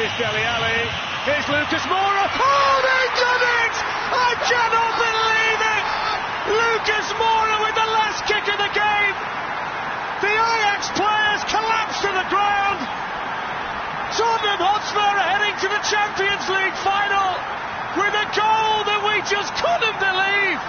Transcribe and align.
Here's 0.00 0.16
Dele 0.16 0.40
Alli. 0.40 0.80
Here's 1.28 1.44
Lucas 1.52 1.84
Moura. 1.84 2.24
Oh, 2.32 2.76
they've 2.80 3.16
done 3.20 3.44
it! 3.60 3.74
I 4.16 4.32
cannot 4.48 4.92
believe 4.96 5.60
it! 5.60 5.84
Lucas 6.56 7.08
Moura 7.20 7.56
with 7.68 7.76
the 7.76 7.84
last 8.00 8.24
kick 8.24 8.48
of 8.48 8.56
the 8.64 8.72
game. 8.72 9.14
The 10.24 10.32
Ajax 10.32 10.88
players 10.96 11.44
collapse 11.52 12.00
to 12.00 12.16
the 12.16 12.26
ground. 12.32 12.80
Tottenham 14.16 14.64
Hotspur 14.64 15.04
are 15.04 15.28
heading 15.36 15.56
to 15.60 15.68
the 15.68 15.82
Champions 15.84 16.48
League 16.48 16.80
final 16.80 17.36
with 18.00 18.16
a 18.16 18.26
goal 18.32 18.88
that 18.88 19.04
we 19.04 19.20
just 19.28 19.52
couldn't 19.52 19.98
believe. 20.00 20.60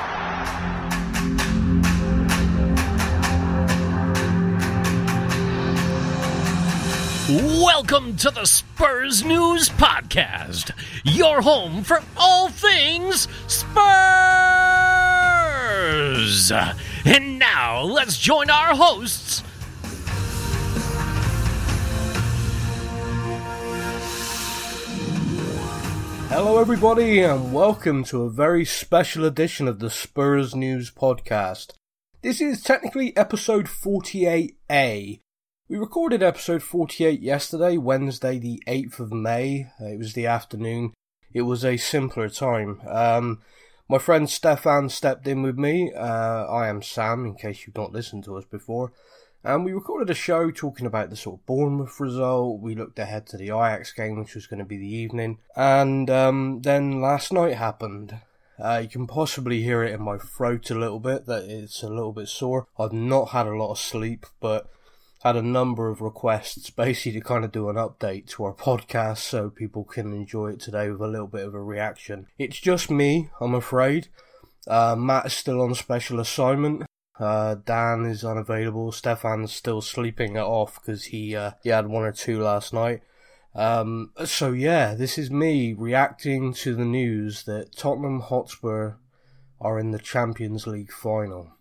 Welcome 7.33 8.17
to 8.17 8.29
the 8.29 8.43
Spurs 8.43 9.23
News 9.23 9.69
Podcast, 9.69 10.71
your 11.05 11.41
home 11.41 11.81
for 11.81 12.03
all 12.17 12.49
things 12.49 13.29
Spurs. 13.47 13.71
And 17.05 17.39
now 17.39 17.83
let's 17.83 18.17
join 18.17 18.49
our 18.49 18.75
hosts. 18.75 19.43
Hello, 26.27 26.59
everybody, 26.59 27.21
and 27.21 27.53
welcome 27.53 28.03
to 28.03 28.23
a 28.23 28.29
very 28.29 28.65
special 28.65 29.23
edition 29.23 29.69
of 29.69 29.79
the 29.79 29.89
Spurs 29.89 30.53
News 30.53 30.91
Podcast. 30.91 31.75
This 32.21 32.41
is 32.41 32.61
technically 32.61 33.15
episode 33.15 33.67
48A. 33.67 35.21
We 35.71 35.77
recorded 35.77 36.21
episode 36.21 36.63
48 36.63 37.21
yesterday, 37.21 37.77
Wednesday, 37.77 38.37
the 38.37 38.61
8th 38.67 38.99
of 38.99 39.13
May. 39.13 39.67
Uh, 39.79 39.85
It 39.85 39.99
was 39.99 40.11
the 40.11 40.25
afternoon. 40.25 40.93
It 41.31 41.43
was 41.43 41.63
a 41.63 41.77
simpler 41.77 42.27
time. 42.27 42.81
Um, 42.85 43.39
my 43.87 43.97
friend 43.97 44.29
Stefan 44.29 44.89
stepped 44.89 45.27
in 45.27 45.43
with 45.43 45.57
me. 45.57 45.93
Uh, 45.93 46.45
I 46.45 46.67
am 46.67 46.81
Sam, 46.81 47.25
in 47.25 47.35
case 47.35 47.65
you've 47.65 47.77
not 47.77 47.93
listened 47.93 48.25
to 48.25 48.35
us 48.35 48.43
before. 48.43 48.91
And 49.45 49.63
we 49.63 49.71
recorded 49.71 50.09
a 50.09 50.13
show 50.13 50.51
talking 50.51 50.85
about 50.85 51.09
the 51.09 51.15
sort 51.15 51.39
of 51.39 51.45
Bournemouth 51.45 52.01
result. 52.01 52.59
We 52.59 52.75
looked 52.75 52.99
ahead 52.99 53.25
to 53.27 53.37
the 53.37 53.45
Ajax 53.45 53.93
game, 53.93 54.19
which 54.19 54.35
was 54.35 54.47
going 54.47 54.59
to 54.59 54.65
be 54.65 54.77
the 54.77 54.93
evening. 54.93 55.37
And 55.55 56.09
um, 56.09 56.63
then 56.63 56.99
last 56.99 57.31
night 57.31 57.55
happened. 57.55 58.17
Uh, 58.59 58.79
you 58.83 58.89
can 58.89 59.07
possibly 59.07 59.61
hear 59.61 59.83
it 59.83 59.93
in 59.93 60.01
my 60.01 60.17
throat 60.17 60.69
a 60.69 60.75
little 60.75 60.99
bit, 60.99 61.27
that 61.27 61.45
it's 61.45 61.81
a 61.81 61.87
little 61.87 62.11
bit 62.11 62.27
sore. 62.27 62.67
I've 62.77 62.91
not 62.91 63.29
had 63.29 63.47
a 63.47 63.55
lot 63.55 63.71
of 63.71 63.79
sleep, 63.79 64.25
but 64.41 64.69
had 65.23 65.35
a 65.35 65.41
number 65.41 65.89
of 65.89 66.01
requests 66.01 66.69
basically 66.71 67.19
to 67.19 67.21
kind 67.21 67.45
of 67.45 67.51
do 67.51 67.69
an 67.69 67.75
update 67.75 68.27
to 68.27 68.43
our 68.43 68.53
podcast 68.53 69.19
so 69.19 69.49
people 69.49 69.83
can 69.83 70.13
enjoy 70.13 70.47
it 70.47 70.59
today 70.59 70.89
with 70.89 71.01
a 71.01 71.07
little 71.07 71.27
bit 71.27 71.45
of 71.45 71.53
a 71.53 71.61
reaction. 71.61 72.27
It's 72.39 72.59
just 72.59 72.89
me, 72.89 73.29
I'm 73.39 73.53
afraid. 73.53 74.07
Uh, 74.67 74.95
Matt 74.95 75.27
is 75.27 75.33
still 75.33 75.61
on 75.61 75.75
special 75.75 76.19
assignment. 76.19 76.83
Uh, 77.19 77.55
Dan 77.65 78.05
is 78.05 78.23
unavailable. 78.23 78.91
Stefan's 78.91 79.53
still 79.53 79.81
sleeping 79.81 80.35
it 80.35 80.41
off 80.41 80.81
because 80.81 81.05
he, 81.05 81.35
uh, 81.35 81.51
he 81.61 81.69
had 81.69 81.87
one 81.87 82.03
or 82.03 82.11
two 82.11 82.41
last 82.41 82.73
night. 82.73 83.01
Um, 83.53 84.11
so 84.25 84.51
yeah, 84.53 84.95
this 84.95 85.17
is 85.17 85.29
me 85.29 85.73
reacting 85.73 86.53
to 86.55 86.73
the 86.73 86.85
news 86.85 87.43
that 87.43 87.75
Tottenham 87.75 88.21
Hotspur 88.21 88.93
are 89.59 89.79
in 89.79 89.91
the 89.91 89.99
Champions 89.99 90.65
League 90.65 90.91
final. 90.91 91.51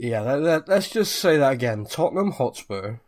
Yeah, 0.00 0.22
that, 0.22 0.38
that, 0.44 0.68
let's 0.68 0.90
just 0.90 1.16
say 1.16 1.38
that 1.38 1.54
again. 1.54 1.84
Tottenham 1.84 2.30
Hotspur 2.30 2.98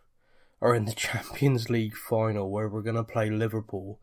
are 0.61 0.75
in 0.75 0.87
the 0.87 0.93
Champions 0.97 1.71
League 1.71 1.95
final 1.95 2.51
where 2.51 2.69
we're 2.69 2.83
going 2.83 2.97
to 2.97 3.05
play 3.05 3.31
Liverpool 3.31 4.01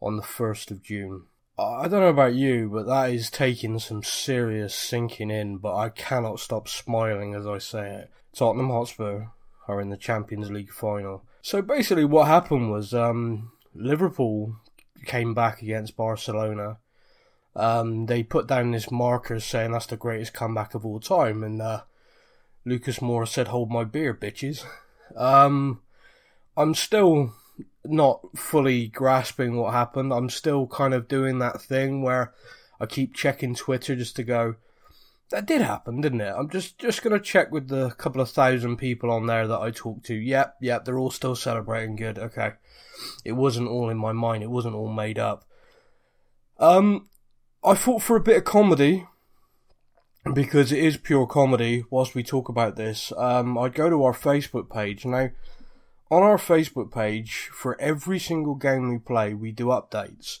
on 0.00 0.16
the 0.16 0.22
1st 0.22 0.70
of 0.70 0.80
June. 0.80 1.24
I 1.58 1.88
don't 1.88 2.00
know 2.00 2.06
about 2.06 2.34
you, 2.34 2.70
but 2.72 2.86
that 2.86 3.10
is 3.10 3.30
taking 3.30 3.80
some 3.80 4.04
serious 4.04 4.76
sinking 4.76 5.32
in, 5.32 5.56
but 5.56 5.74
I 5.74 5.88
cannot 5.88 6.38
stop 6.38 6.68
smiling 6.68 7.34
as 7.34 7.48
I 7.48 7.58
say 7.58 7.96
it. 7.96 8.10
Tottenham 8.32 8.70
Hotspur 8.70 9.24
are 9.66 9.80
in 9.80 9.90
the 9.90 9.96
Champions 9.96 10.52
League 10.52 10.72
final. 10.72 11.24
So 11.42 11.60
basically 11.60 12.04
what 12.04 12.28
happened 12.28 12.70
was 12.70 12.94
um, 12.94 13.50
Liverpool 13.74 14.54
came 15.04 15.34
back 15.34 15.62
against 15.62 15.96
Barcelona. 15.96 16.78
Um, 17.56 18.06
they 18.06 18.22
put 18.22 18.46
down 18.46 18.70
this 18.70 18.92
marker 18.92 19.40
saying 19.40 19.72
that's 19.72 19.86
the 19.86 19.96
greatest 19.96 20.32
comeback 20.32 20.76
of 20.76 20.86
all 20.86 21.00
time, 21.00 21.42
and 21.42 21.60
uh, 21.60 21.82
Lucas 22.64 22.98
Moura 22.98 23.26
said, 23.26 23.48
"Hold 23.48 23.70
my 23.70 23.84
beer, 23.84 24.14
bitches." 24.14 24.64
Um, 25.16 25.80
I'm 26.56 26.74
still 26.74 27.34
not 27.84 28.20
fully 28.36 28.88
grasping 28.88 29.56
what 29.56 29.72
happened. 29.72 30.12
I'm 30.12 30.30
still 30.30 30.66
kind 30.66 30.94
of 30.94 31.08
doing 31.08 31.38
that 31.38 31.60
thing 31.60 32.02
where 32.02 32.32
I 32.78 32.86
keep 32.86 33.14
checking 33.14 33.54
Twitter 33.54 33.96
just 33.96 34.16
to 34.16 34.22
go. 34.22 34.56
That 35.30 35.46
did 35.46 35.60
happen, 35.60 36.00
didn't 36.00 36.22
it? 36.22 36.34
I'm 36.36 36.50
just 36.50 36.78
just 36.78 37.02
gonna 37.02 37.20
check 37.20 37.52
with 37.52 37.68
the 37.68 37.90
couple 37.90 38.20
of 38.20 38.30
thousand 38.30 38.76
people 38.78 39.10
on 39.10 39.26
there 39.26 39.46
that 39.46 39.60
I 39.60 39.70
talked 39.70 40.04
to. 40.06 40.14
Yep, 40.14 40.56
yep, 40.60 40.84
they're 40.84 40.98
all 40.98 41.10
still 41.10 41.36
celebrating. 41.36 41.96
Good, 41.96 42.18
okay. 42.18 42.54
It 43.24 43.32
wasn't 43.32 43.68
all 43.68 43.88
in 43.88 43.96
my 43.96 44.12
mind. 44.12 44.42
It 44.42 44.50
wasn't 44.50 44.74
all 44.74 44.92
made 44.92 45.18
up. 45.18 45.44
Um, 46.58 47.08
I 47.64 47.74
thought 47.74 48.02
for 48.02 48.16
a 48.16 48.20
bit 48.20 48.38
of 48.38 48.44
comedy 48.44 49.06
because 50.34 50.72
it 50.72 50.78
is 50.78 50.96
pure 50.96 51.26
comedy. 51.26 51.84
Whilst 51.90 52.14
we 52.14 52.22
talk 52.22 52.48
about 52.48 52.76
this, 52.76 53.12
um, 53.16 53.56
I'd 53.58 53.74
go 53.74 53.90
to 53.90 54.04
our 54.04 54.12
Facebook 54.12 54.70
page 54.70 55.04
now. 55.04 55.30
On 56.10 56.22
our 56.22 56.38
Facebook 56.38 56.92
page, 56.92 57.50
for 57.52 57.80
every 57.80 58.18
single 58.18 58.56
game 58.56 58.90
we 58.90 58.98
play, 58.98 59.32
we 59.32 59.52
do 59.52 59.66
updates. 59.66 60.40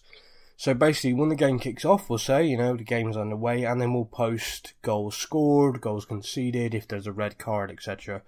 So 0.56 0.74
basically, 0.74 1.14
when 1.14 1.28
the 1.28 1.36
game 1.36 1.58
kicks 1.58 1.84
off, 1.84 2.10
we'll 2.10 2.18
say, 2.18 2.44
you 2.44 2.58
know, 2.58 2.76
the 2.76 2.84
game's 2.84 3.16
underway, 3.16 3.64
and 3.64 3.80
then 3.80 3.94
we'll 3.94 4.04
post 4.04 4.74
goals 4.82 5.16
scored, 5.16 5.80
goals 5.80 6.04
conceded, 6.04 6.74
if 6.74 6.86
there's 6.86 7.06
a 7.06 7.12
red 7.12 7.38
card, 7.38 7.70
etc. 7.70 8.22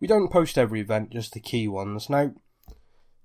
We 0.00 0.08
don't 0.08 0.32
post 0.32 0.58
every 0.58 0.80
event, 0.80 1.10
just 1.10 1.34
the 1.34 1.40
key 1.40 1.68
ones. 1.68 2.10
Now, 2.10 2.32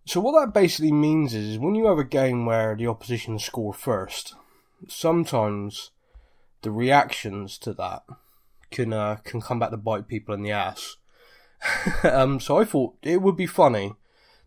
so 0.06 0.20
what 0.20 0.40
that 0.40 0.54
basically 0.54 0.92
means 0.92 1.34
is, 1.34 1.58
when 1.58 1.74
you 1.74 1.88
have 1.88 1.98
a 1.98 2.04
game 2.04 2.46
where 2.46 2.76
the 2.76 2.88
opposition 2.88 3.40
score 3.40 3.74
first, 3.74 4.36
sometimes 4.88 5.90
the 6.66 6.72
reactions 6.72 7.60
to 7.60 7.74
that 7.74 8.04
can 8.72 8.92
uh, 8.92 9.18
can 9.24 9.40
come 9.40 9.60
back 9.60 9.70
to 9.70 9.78
bite 9.78 10.08
people 10.08 10.34
in 10.34 10.42
the 10.42 10.52
ass. 10.52 10.98
um, 12.04 12.40
so 12.40 12.58
I 12.58 12.66
thought 12.66 12.96
it 13.04 13.22
would 13.22 13.38
be 13.38 13.46
funny 13.46 13.94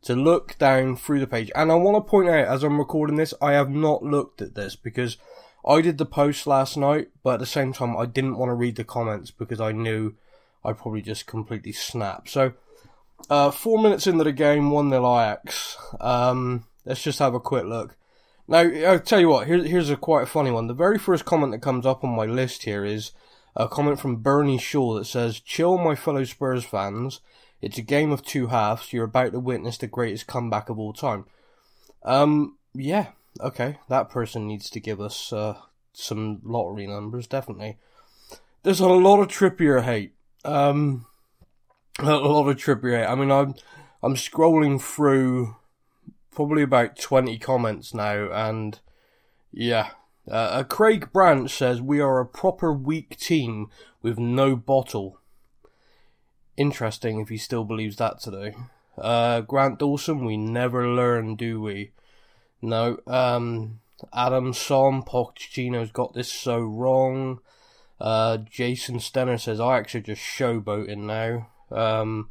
to 0.02 0.14
look 0.14 0.58
down 0.58 0.96
through 0.96 1.20
the 1.20 1.26
page, 1.26 1.50
and 1.54 1.70
I 1.70 1.76
want 1.76 1.96
to 1.96 2.10
point 2.10 2.28
out 2.28 2.48
as 2.48 2.64
I'm 2.64 2.78
recording 2.78 3.16
this, 3.16 3.32
I 3.40 3.52
have 3.52 3.70
not 3.70 4.02
looked 4.02 4.42
at 4.42 4.56
this 4.56 4.74
because 4.74 5.16
I 5.66 5.80
did 5.80 5.96
the 5.96 6.06
post 6.06 6.46
last 6.46 6.76
night, 6.76 7.08
but 7.22 7.34
at 7.34 7.40
the 7.40 7.46
same 7.46 7.72
time 7.72 7.96
I 7.96 8.04
didn't 8.06 8.36
want 8.36 8.50
to 8.50 8.54
read 8.54 8.76
the 8.76 8.84
comments 8.84 9.30
because 9.30 9.60
I 9.60 9.70
knew 9.70 10.14
I'd 10.64 10.78
probably 10.78 11.02
just 11.02 11.26
completely 11.26 11.72
snap. 11.72 12.28
So 12.28 12.52
uh, 13.30 13.52
four 13.52 13.80
minutes 13.80 14.08
into 14.08 14.24
the 14.24 14.32
game, 14.32 14.72
one 14.72 14.90
0 14.90 15.04
Ajax. 15.20 15.76
Um, 16.00 16.64
let's 16.84 17.02
just 17.02 17.20
have 17.20 17.34
a 17.34 17.40
quick 17.40 17.64
look. 17.64 17.96
Now, 18.50 18.60
I'll 18.60 18.98
tell 18.98 19.20
you 19.20 19.28
what, 19.28 19.46
here, 19.46 19.62
here's 19.62 19.90
a 19.90 19.96
quite 19.96 20.22
a 20.22 20.26
funny 20.26 20.50
one. 20.50 20.68
The 20.68 20.74
very 20.74 20.98
first 20.98 21.26
comment 21.26 21.52
that 21.52 21.60
comes 21.60 21.84
up 21.84 22.02
on 22.02 22.16
my 22.16 22.24
list 22.24 22.62
here 22.62 22.82
is 22.82 23.12
a 23.54 23.68
comment 23.68 24.00
from 24.00 24.16
Bernie 24.16 24.56
Shaw 24.56 24.94
that 24.94 25.04
says, 25.04 25.38
Chill, 25.38 25.76
my 25.76 25.94
fellow 25.94 26.24
Spurs 26.24 26.64
fans. 26.64 27.20
It's 27.60 27.76
a 27.76 27.82
game 27.82 28.10
of 28.10 28.24
two 28.24 28.46
halves. 28.46 28.90
You're 28.90 29.04
about 29.04 29.32
to 29.32 29.40
witness 29.40 29.76
the 29.76 29.86
greatest 29.86 30.26
comeback 30.26 30.70
of 30.70 30.78
all 30.78 30.94
time. 30.94 31.26
Um, 32.04 32.56
yeah, 32.72 33.08
okay. 33.38 33.80
That 33.90 34.08
person 34.08 34.46
needs 34.46 34.70
to 34.70 34.80
give 34.80 34.98
us 34.98 35.30
uh, 35.30 35.58
some 35.92 36.40
lottery 36.42 36.86
numbers, 36.86 37.26
definitely. 37.26 37.76
There's 38.62 38.80
a 38.80 38.88
lot 38.88 39.20
of 39.20 39.28
Trippier 39.28 39.82
hate. 39.82 40.14
Um, 40.42 41.04
a 41.98 42.16
lot 42.16 42.48
of 42.48 42.56
Trippier 42.56 43.00
hate. 43.00 43.06
I 43.06 43.14
mean, 43.14 43.30
I'm, 43.30 43.56
I'm 44.02 44.14
scrolling 44.14 44.80
through 44.80 45.56
probably 46.30 46.62
about 46.62 46.98
20 46.98 47.38
comments 47.38 47.94
now, 47.94 48.30
and 48.32 48.78
yeah. 49.52 49.90
Uh, 50.30 50.34
uh, 50.34 50.62
Craig 50.64 51.10
Branch 51.12 51.50
says, 51.50 51.80
We 51.80 52.00
are 52.00 52.20
a 52.20 52.26
proper 52.26 52.72
weak 52.72 53.16
team 53.16 53.70
with 54.02 54.18
no 54.18 54.56
bottle. 54.56 55.18
Interesting 56.56 57.20
if 57.20 57.28
he 57.28 57.38
still 57.38 57.64
believes 57.64 57.96
that 57.96 58.20
today. 58.20 58.54
Uh, 58.96 59.40
Grant 59.42 59.78
Dawson, 59.78 60.24
we 60.24 60.36
never 60.36 60.86
learn, 60.88 61.36
do 61.36 61.60
we? 61.60 61.92
No. 62.60 62.98
Um, 63.06 63.80
Adam 64.12 64.52
Son, 64.52 65.02
Pochettino's 65.02 65.92
got 65.92 66.14
this 66.14 66.30
so 66.30 66.60
wrong. 66.60 67.40
Uh, 68.00 68.38
Jason 68.38 68.98
Stenner 68.98 69.40
says, 69.40 69.60
I 69.60 69.78
actually 69.78 70.02
just 70.02 70.22
showboating 70.22 70.98
now. 70.98 71.48
Um, 71.70 72.30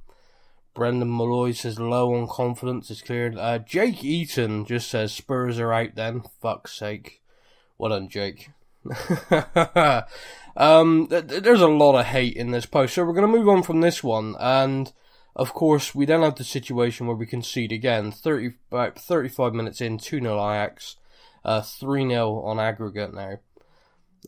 Brendan 0.78 1.10
Malloy 1.18 1.54
says 1.54 1.80
low 1.80 2.14
on 2.14 2.28
confidence 2.28 2.92
is 2.92 3.02
cleared. 3.02 3.36
Uh, 3.36 3.58
Jake 3.58 4.04
Eaton 4.04 4.64
just 4.64 4.88
says 4.88 5.12
Spurs 5.12 5.60
are 5.60 5.74
out 5.74 5.96
then. 5.96 6.22
Fuck's 6.40 6.78
sake. 6.78 7.24
Well 7.80 7.90
done, 7.90 8.08
Jake. 8.10 8.52
um, 10.56 11.08
th- 11.08 11.28
th- 11.28 11.44
there's 11.44 11.62
a 11.62 11.68
lot 11.68 12.00
of 12.00 12.06
hate 12.06 12.36
in 12.36 12.52
this 12.52 12.68
post, 12.68 12.94
so 12.94 13.04
we're 13.04 13.14
going 13.14 13.30
to 13.30 13.38
move 13.38 13.50
on 13.50 13.64
from 13.64 13.82
this 13.82 14.04
one. 14.04 14.36
And 14.40 14.94
Of 15.38 15.54
course, 15.54 15.94
we 15.94 16.08
then 16.08 16.24
have 16.24 16.36
the 16.36 16.44
situation 16.44 17.06
where 17.06 17.16
we 17.16 17.28
concede 17.28 17.72
again, 17.72 18.12
30, 18.12 18.56
about 18.72 18.98
35 18.98 19.54
minutes 19.54 19.82
in, 19.82 20.00
2 20.00 20.20
0 20.20 20.34
Ajax, 20.36 20.96
uh, 21.46 21.62
3 21.62 22.10
0 22.10 22.42
on 22.42 22.60
aggregate 22.60 23.14
now. 23.14 23.38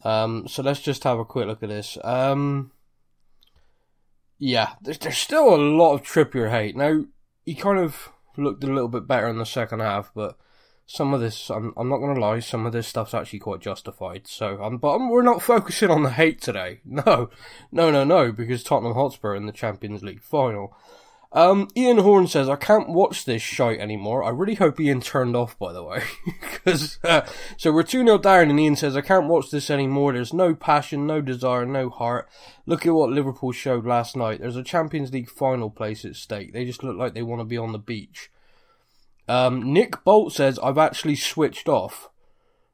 Um, 0.04 0.48
so 0.48 0.62
let's 0.62 0.82
just 0.82 1.04
have 1.06 1.18
a 1.18 1.26
quick 1.26 1.48
look 1.48 1.64
at 1.64 1.70
this. 1.70 1.98
Um, 2.04 2.72
yeah, 4.40 4.74
there's, 4.82 4.98
there's 4.98 5.18
still 5.18 5.54
a 5.54 5.58
lot 5.58 5.94
of 5.94 6.04
Trippier 6.04 6.50
hate. 6.50 6.76
Now, 6.76 7.04
he 7.46 7.54
kind 7.54 7.78
of 7.78 8.10
looked 8.38 8.64
a 8.64 8.68
little 8.68 8.88
bit 8.88 9.08
better 9.08 9.28
in 9.28 9.38
the 9.38 9.46
second 9.46 9.82
half, 9.82 10.12
but 10.16 10.38
some 10.86 11.14
of 11.14 11.20
this, 11.20 11.52
I'm, 11.52 11.74
I'm 11.78 11.90
not 11.90 11.98
going 11.98 12.16
to 12.16 12.22
lie, 12.22 12.40
some 12.40 12.66
of 12.66 12.72
this 12.72 12.88
stuff's 12.88 13.14
actually 13.14 13.40
quite 13.40 13.60
justified. 13.60 14.28
So, 14.28 14.64
um, 14.64 14.78
but 14.78 14.98
we're 14.98 15.22
not 15.22 15.44
focusing 15.44 15.92
on 15.92 16.04
the 16.04 16.12
hate 16.12 16.42
today. 16.42 16.80
No, 16.86 17.30
no, 17.72 17.92
no, 17.92 18.04
no, 18.04 18.32
because 18.32 18.64
Tottenham 18.64 18.96
Hotspur 18.96 19.36
in 19.36 19.46
the 19.46 19.52
Champions 19.52 20.04
League 20.04 20.24
final. 20.24 20.76
Um, 21.32 21.68
Ian 21.78 22.00
Horn 22.00 22.28
says, 22.28 22.50
I 22.50 22.56
can't 22.56 22.90
watch 22.90 23.26
this 23.26 23.44
shite 23.44 23.80
anymore. 23.80 24.24
I 24.24 24.30
really 24.30 24.56
hope 24.56 24.80
Ian 24.80 25.00
turned 25.00 25.36
off, 25.36 25.58
by 25.60 25.72
the 25.74 25.84
way. 25.84 26.02
Cause, 26.66 26.98
uh, 27.04 27.22
so 27.56 27.72
we're 27.72 27.84
2 27.84 28.04
0 28.04 28.18
down 28.18 28.50
and 28.50 28.60
Ian 28.60 28.76
says, 28.76 28.98
I 28.98 29.02
can't 29.02 29.28
watch 29.28 29.52
this 29.52 29.70
anymore. 29.70 30.14
There's 30.14 30.34
no 30.34 30.56
passion, 30.56 31.06
no 31.06 31.22
desire, 31.22 31.68
no 31.68 31.92
heart. 31.92 32.28
Look 32.66 32.86
at 32.88 32.96
what 32.96 33.12
Liverpool 33.12 33.52
showed 33.52 33.86
last 33.86 34.18
night. 34.18 34.40
There's 34.40 34.56
a 34.56 34.64
Champions 34.64 35.14
League 35.14 35.30
final 35.30 35.70
place 35.70 36.04
at 36.04 36.16
stake. 36.16 36.52
They 36.52 36.66
just 36.66 36.84
look 36.84 36.98
like 36.98 37.14
they 37.14 37.22
want 37.22 37.42
to 37.42 37.46
be 37.46 37.58
on 37.58 37.74
the 37.74 37.80
beach. 37.80 38.32
Um, 39.28 39.72
Nick 39.72 40.04
Bolt 40.04 40.34
says, 40.34 40.58
I've 40.58 40.80
actually 40.80 41.16
switched 41.16 41.70
off. 41.70 42.10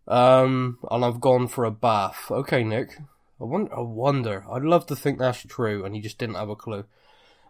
Um, 0.07 0.79
and 0.89 1.03
I've 1.03 1.19
gone 1.19 1.49
for 1.49 1.65
a 1.65 1.71
bath. 1.71 2.31
Okay, 2.31 2.63
Nick. 2.63 2.99
I 3.41 3.43
wonder, 3.43 3.75
I 3.75 3.81
wonder. 3.81 4.45
I'd 4.49 4.63
love 4.63 4.85
to 4.85 4.95
think 4.95 5.19
that's 5.19 5.43
true 5.43 5.83
and 5.83 5.93
he 5.93 5.99
just 5.99 6.17
didn't 6.17 6.35
have 6.35 6.47
a 6.47 6.55
clue. 6.55 6.85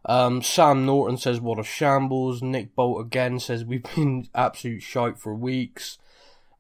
Um, 0.06 0.42
Sam 0.42 0.86
Norton 0.86 1.18
says, 1.18 1.42
what 1.42 1.60
a 1.60 1.64
shambles. 1.64 2.42
Nick 2.42 2.76
Bolt 2.76 3.06
again 3.06 3.40
says, 3.40 3.66
we've 3.66 3.86
been 3.96 4.28
absolute 4.36 4.84
shite 4.84 5.18
for 5.18 5.34
weeks. 5.34 5.98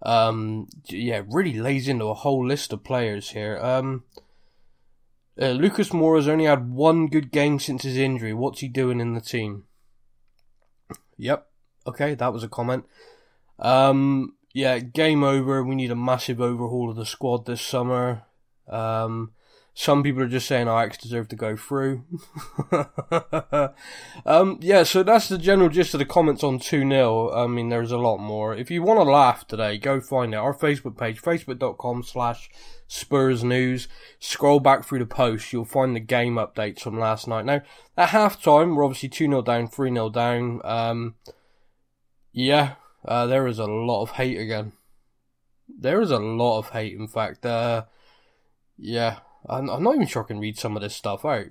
Um, 0.01 0.67
yeah, 0.87 1.21
really 1.27 1.53
lays 1.53 1.87
into 1.87 2.05
a 2.05 2.13
whole 2.13 2.45
list 2.45 2.73
of 2.73 2.83
players 2.83 3.29
here. 3.29 3.59
Um, 3.59 4.03
uh, 5.39 5.49
Lucas 5.49 5.93
only 5.93 6.45
had 6.45 6.71
one 6.71 7.07
good 7.07 7.31
game 7.31 7.59
since 7.59 7.83
his 7.83 7.97
injury. 7.97 8.33
What's 8.33 8.61
he 8.61 8.67
doing 8.67 8.99
in 8.99 9.13
the 9.13 9.21
team? 9.21 9.65
Yep. 11.17 11.47
Okay, 11.87 12.15
that 12.15 12.33
was 12.33 12.43
a 12.43 12.47
comment. 12.47 12.85
Um, 13.59 14.35
yeah, 14.53 14.79
game 14.79 15.23
over. 15.23 15.63
We 15.63 15.75
need 15.75 15.91
a 15.91 15.95
massive 15.95 16.41
overhaul 16.41 16.89
of 16.89 16.95
the 16.95 17.05
squad 17.05 17.45
this 17.45 17.61
summer. 17.61 18.23
Um, 18.67 19.33
some 19.77 20.03
people 20.03 20.23
are 20.23 20.29
just 20.29 20.47
saying 20.47 20.69
Ajax 20.69 20.97
deserve 20.97 21.27
to 21.27 21.35
go 21.35 21.57
through. 21.57 22.05
um, 24.25 24.57
yeah, 24.61 24.83
so 24.83 25.03
that's 25.03 25.27
the 25.27 25.37
general 25.37 25.67
gist 25.67 25.93
of 25.93 25.99
the 25.99 26.05
comments 26.05 26.45
on 26.45 26.59
2 26.59 26.89
0. 26.89 27.33
I 27.33 27.45
mean, 27.47 27.67
there's 27.67 27.91
a 27.91 27.97
lot 27.97 28.17
more. 28.17 28.55
If 28.55 28.71
you 28.71 28.81
want 28.81 29.01
to 29.01 29.03
laugh 29.03 29.45
today, 29.45 29.77
go 29.77 29.99
find 29.99 30.33
it. 30.33 30.37
Our 30.37 30.53
Facebook 30.55 30.97
page, 30.97 31.21
facebook.com 31.21 32.03
slash 32.03 32.49
Spurs 32.87 33.43
News. 33.43 33.89
Scroll 34.17 34.61
back 34.61 34.85
through 34.85 34.99
the 34.99 35.05
post, 35.05 35.51
you'll 35.51 35.65
find 35.65 35.93
the 35.93 35.99
game 35.99 36.35
updates 36.35 36.79
from 36.79 36.97
last 36.97 37.27
night. 37.27 37.43
Now, 37.43 37.61
at 37.97 38.09
half 38.09 38.41
time, 38.41 38.75
we're 38.75 38.85
obviously 38.85 39.09
2 39.09 39.25
0 39.25 39.41
down, 39.41 39.67
3 39.67 39.91
0 39.91 40.09
down. 40.09 40.61
Um, 40.63 41.15
yeah, 42.31 42.75
uh, 43.05 43.25
there 43.27 43.45
is 43.45 43.59
a 43.59 43.65
lot 43.65 44.03
of 44.03 44.11
hate 44.11 44.39
again. 44.39 44.71
There 45.67 45.99
is 45.99 46.11
a 46.11 46.19
lot 46.19 46.59
of 46.59 46.69
hate, 46.69 46.97
in 46.97 47.09
fact. 47.09 47.45
Uh, 47.45 47.83
yeah, 48.77 49.19
I'm, 49.49 49.65
not 49.65 49.95
even 49.95 50.07
sure 50.07 50.23
I 50.23 50.27
can 50.27 50.39
read 50.39 50.57
some 50.57 50.75
of 50.75 50.81
this 50.81 50.95
stuff 50.95 51.25
out. 51.25 51.47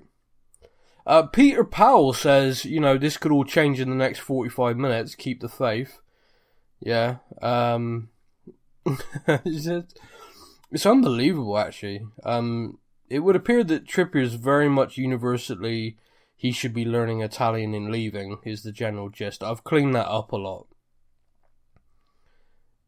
Uh, 1.05 1.23
Peter 1.23 1.63
Powell 1.63 2.13
says, 2.13 2.65
you 2.65 2.79
know, 2.79 2.97
this 2.97 3.17
could 3.17 3.31
all 3.31 3.45
change 3.45 3.79
in 3.79 3.89
the 3.89 3.95
next 3.95 4.19
45 4.19 4.77
minutes. 4.77 5.15
Keep 5.15 5.41
the 5.41 5.49
faith. 5.49 5.99
Yeah. 6.79 7.17
Um, 7.41 8.09
it's 9.27 10.85
unbelievable, 10.85 11.57
actually. 11.57 12.01
Um, 12.23 12.79
it 13.09 13.19
would 13.19 13.35
appear 13.35 13.63
that 13.63 13.85
Trippier 13.85 14.21
is 14.21 14.33
very 14.33 14.67
much 14.67 14.97
universally 14.97 15.97
he 16.35 16.51
should 16.51 16.73
be 16.73 16.85
learning 16.85 17.21
Italian 17.21 17.73
in 17.73 17.91
leaving, 17.91 18.37
is 18.43 18.63
the 18.63 18.71
general 18.71 19.09
gist. 19.09 19.41
I've 19.43 19.63
cleaned 19.63 19.95
that 19.95 20.07
up 20.07 20.31
a 20.31 20.37
lot. 20.37 20.67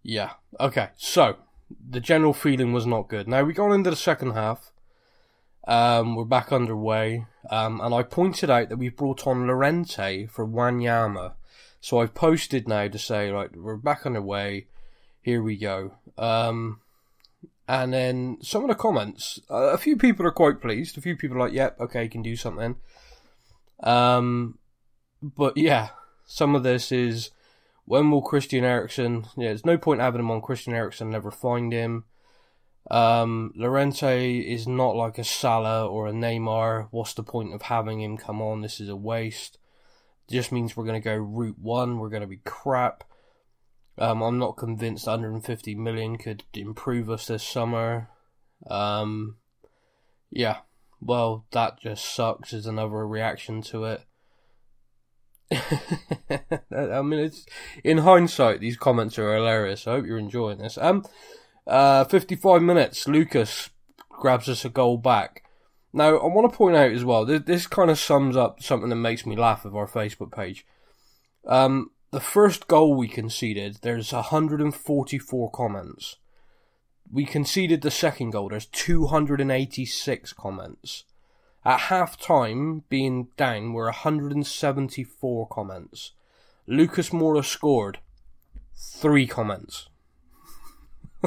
Yeah. 0.04 0.32
Okay. 0.60 0.90
So, 0.98 1.38
the 1.90 2.00
general 2.00 2.34
feeling 2.34 2.74
was 2.74 2.86
not 2.86 3.10
good. 3.10 3.28
Now, 3.28 3.44
we 3.44 3.54
got 3.54 3.72
into 3.72 3.90
the 3.90 3.96
second 3.96 4.32
half. 4.32 4.72
Um, 5.68 6.16
we're 6.16 6.24
back 6.24 6.54
underway, 6.54 7.26
um, 7.50 7.82
and 7.82 7.94
I 7.94 8.02
pointed 8.02 8.50
out 8.50 8.70
that 8.70 8.78
we've 8.78 8.96
brought 8.96 9.28
on 9.28 9.46
Llorente 9.46 10.26
for 10.28 10.48
Wanyama. 10.48 11.34
So 11.82 12.00
I've 12.00 12.14
posted 12.14 12.70
now 12.70 12.88
to 12.88 12.98
say, 12.98 13.30
right, 13.32 13.54
we're 13.54 13.76
back 13.76 14.06
underway. 14.06 14.68
Here 15.22 15.44
we 15.44 15.58
go. 15.58 15.96
Um, 16.18 16.80
and 17.68 17.94
then 17.94 18.38
some 18.42 18.64
of 18.64 18.70
the 18.70 18.76
comments, 18.76 19.42
uh, 19.52 19.74
a 19.74 19.78
few 19.78 19.98
people 19.98 20.26
are 20.26 20.32
quite 20.32 20.62
pleased. 20.62 20.98
A 20.98 21.02
few 21.02 21.18
people 21.18 21.36
are 21.36 21.42
like, 21.42 21.54
yep, 21.54 21.78
okay, 21.82 22.04
you 22.04 22.10
can 22.10 22.22
do 22.22 22.38
something. 22.38 22.78
Um, 23.84 24.60
but 25.22 25.58
yeah, 25.58 25.90
some 26.26 26.56
of 26.56 26.64
this 26.64 26.94
is 26.94 27.32
when 27.84 28.10
will 28.10 28.22
Christian 28.22 28.64
Eriksen? 28.64 29.26
Yeah, 29.36 29.50
there's 29.50 29.66
no 29.66 29.78
point 29.78 30.00
having 30.00 30.22
him 30.22 30.32
on 30.32 30.42
Christian 30.42 30.74
Eriksen. 30.74 31.10
Never 31.10 31.30
find 31.30 31.74
him. 31.74 32.06
Um, 32.90 33.54
Llorente 33.56 34.40
is 34.40 34.68
not 34.68 34.96
like 34.96 35.18
a 35.18 35.24
Salah 35.24 35.88
or 35.88 36.08
a 36.08 36.14
Neymar. 36.14 36.88
What's 36.92 37.14
the 37.14 37.24
point 37.24 37.54
of 37.54 37.64
having 37.64 38.02
him 38.02 38.18
come 38.18 38.42
on? 38.42 38.62
This 38.62 38.80
is 38.80 38.90
a 38.90 38.96
waste. 38.96 39.58
It 40.30 40.34
just 40.34 40.52
means 40.52 40.76
we're 40.76 40.86
going 40.86 41.02
to 41.02 41.06
go 41.06 41.16
route 41.16 41.60
one. 41.60 42.00
We're 42.00 42.10
going 42.10 42.22
to 42.22 42.28
be 42.28 42.42
crap. 42.46 43.04
Um, 43.98 44.22
I'm 44.22 44.38
not 44.38 44.58
convinced 44.58 45.08
150 45.08 45.76
million 45.76 46.18
could 46.18 46.44
improve 46.54 47.10
us 47.10 47.28
this 47.28 47.44
summer. 47.44 48.10
Um, 48.70 49.38
yeah, 50.30 50.58
well, 51.02 51.46
that 51.52 51.80
just 51.80 52.06
sucks. 52.06 52.54
Is 52.54 52.68
another 52.68 53.08
reaction 53.08 53.62
to 53.64 53.86
it. 53.86 54.02
I 55.52 57.02
mean, 57.02 57.20
it's 57.20 57.46
in 57.84 58.00
hindsight, 58.00 58.60
these 58.60 58.78
comments 58.78 59.18
are 59.18 59.34
hilarious. 59.34 59.88
I 59.88 59.92
hope 59.92 60.06
you're 60.06 60.18
enjoying 60.18 60.58
this. 60.58 60.78
Um, 60.78 61.06
uh, 61.68 62.06
55 62.06 62.62
minutes, 62.62 63.08
Lucas 63.08 63.70
grabs 64.10 64.50
us 64.50 64.66
a 64.66 64.70
goal 64.70 64.98
back. 64.98 65.44
Now, 65.94 66.18
I 66.18 66.28
want 66.28 66.52
to 66.52 66.58
point 66.58 66.76
out 66.76 66.92
as 66.92 67.06
well, 67.06 67.26
this, 67.26 67.42
this 67.46 67.68
kind 67.68 67.90
of 67.90 68.00
sums 68.00 68.36
up 68.36 68.62
something 68.62 68.90
that 68.90 68.96
makes 68.96 69.26
me 69.26 69.36
laugh 69.36 69.66
of 69.66 69.76
our 69.76 69.88
Facebook 69.88 70.32
page. 70.32 70.66
Um, 71.46 71.92
the 72.12 72.20
first 72.20 72.68
goal 72.68 72.96
we 72.96 73.08
conceded, 73.08 73.80
there's 73.82 74.14
144 74.14 75.52
comments. 75.52 76.18
We 77.12 77.26
conceded 77.26 77.82
the 77.82 77.92
second 77.92 78.32
goal, 78.32 78.50
there's 78.50 78.66
286 78.66 80.34
comments. 80.34 81.04
At 81.66 81.82
half 81.82 82.18
time, 82.18 82.84
being 82.90 83.28
down, 83.36 83.74
were 83.74 83.86
174 83.86 85.48
comments. 85.48 86.12
Lucas 86.66 87.10
Moura 87.10 87.44
scored 87.44 88.00
three 88.76 89.28
comments. 89.28 89.90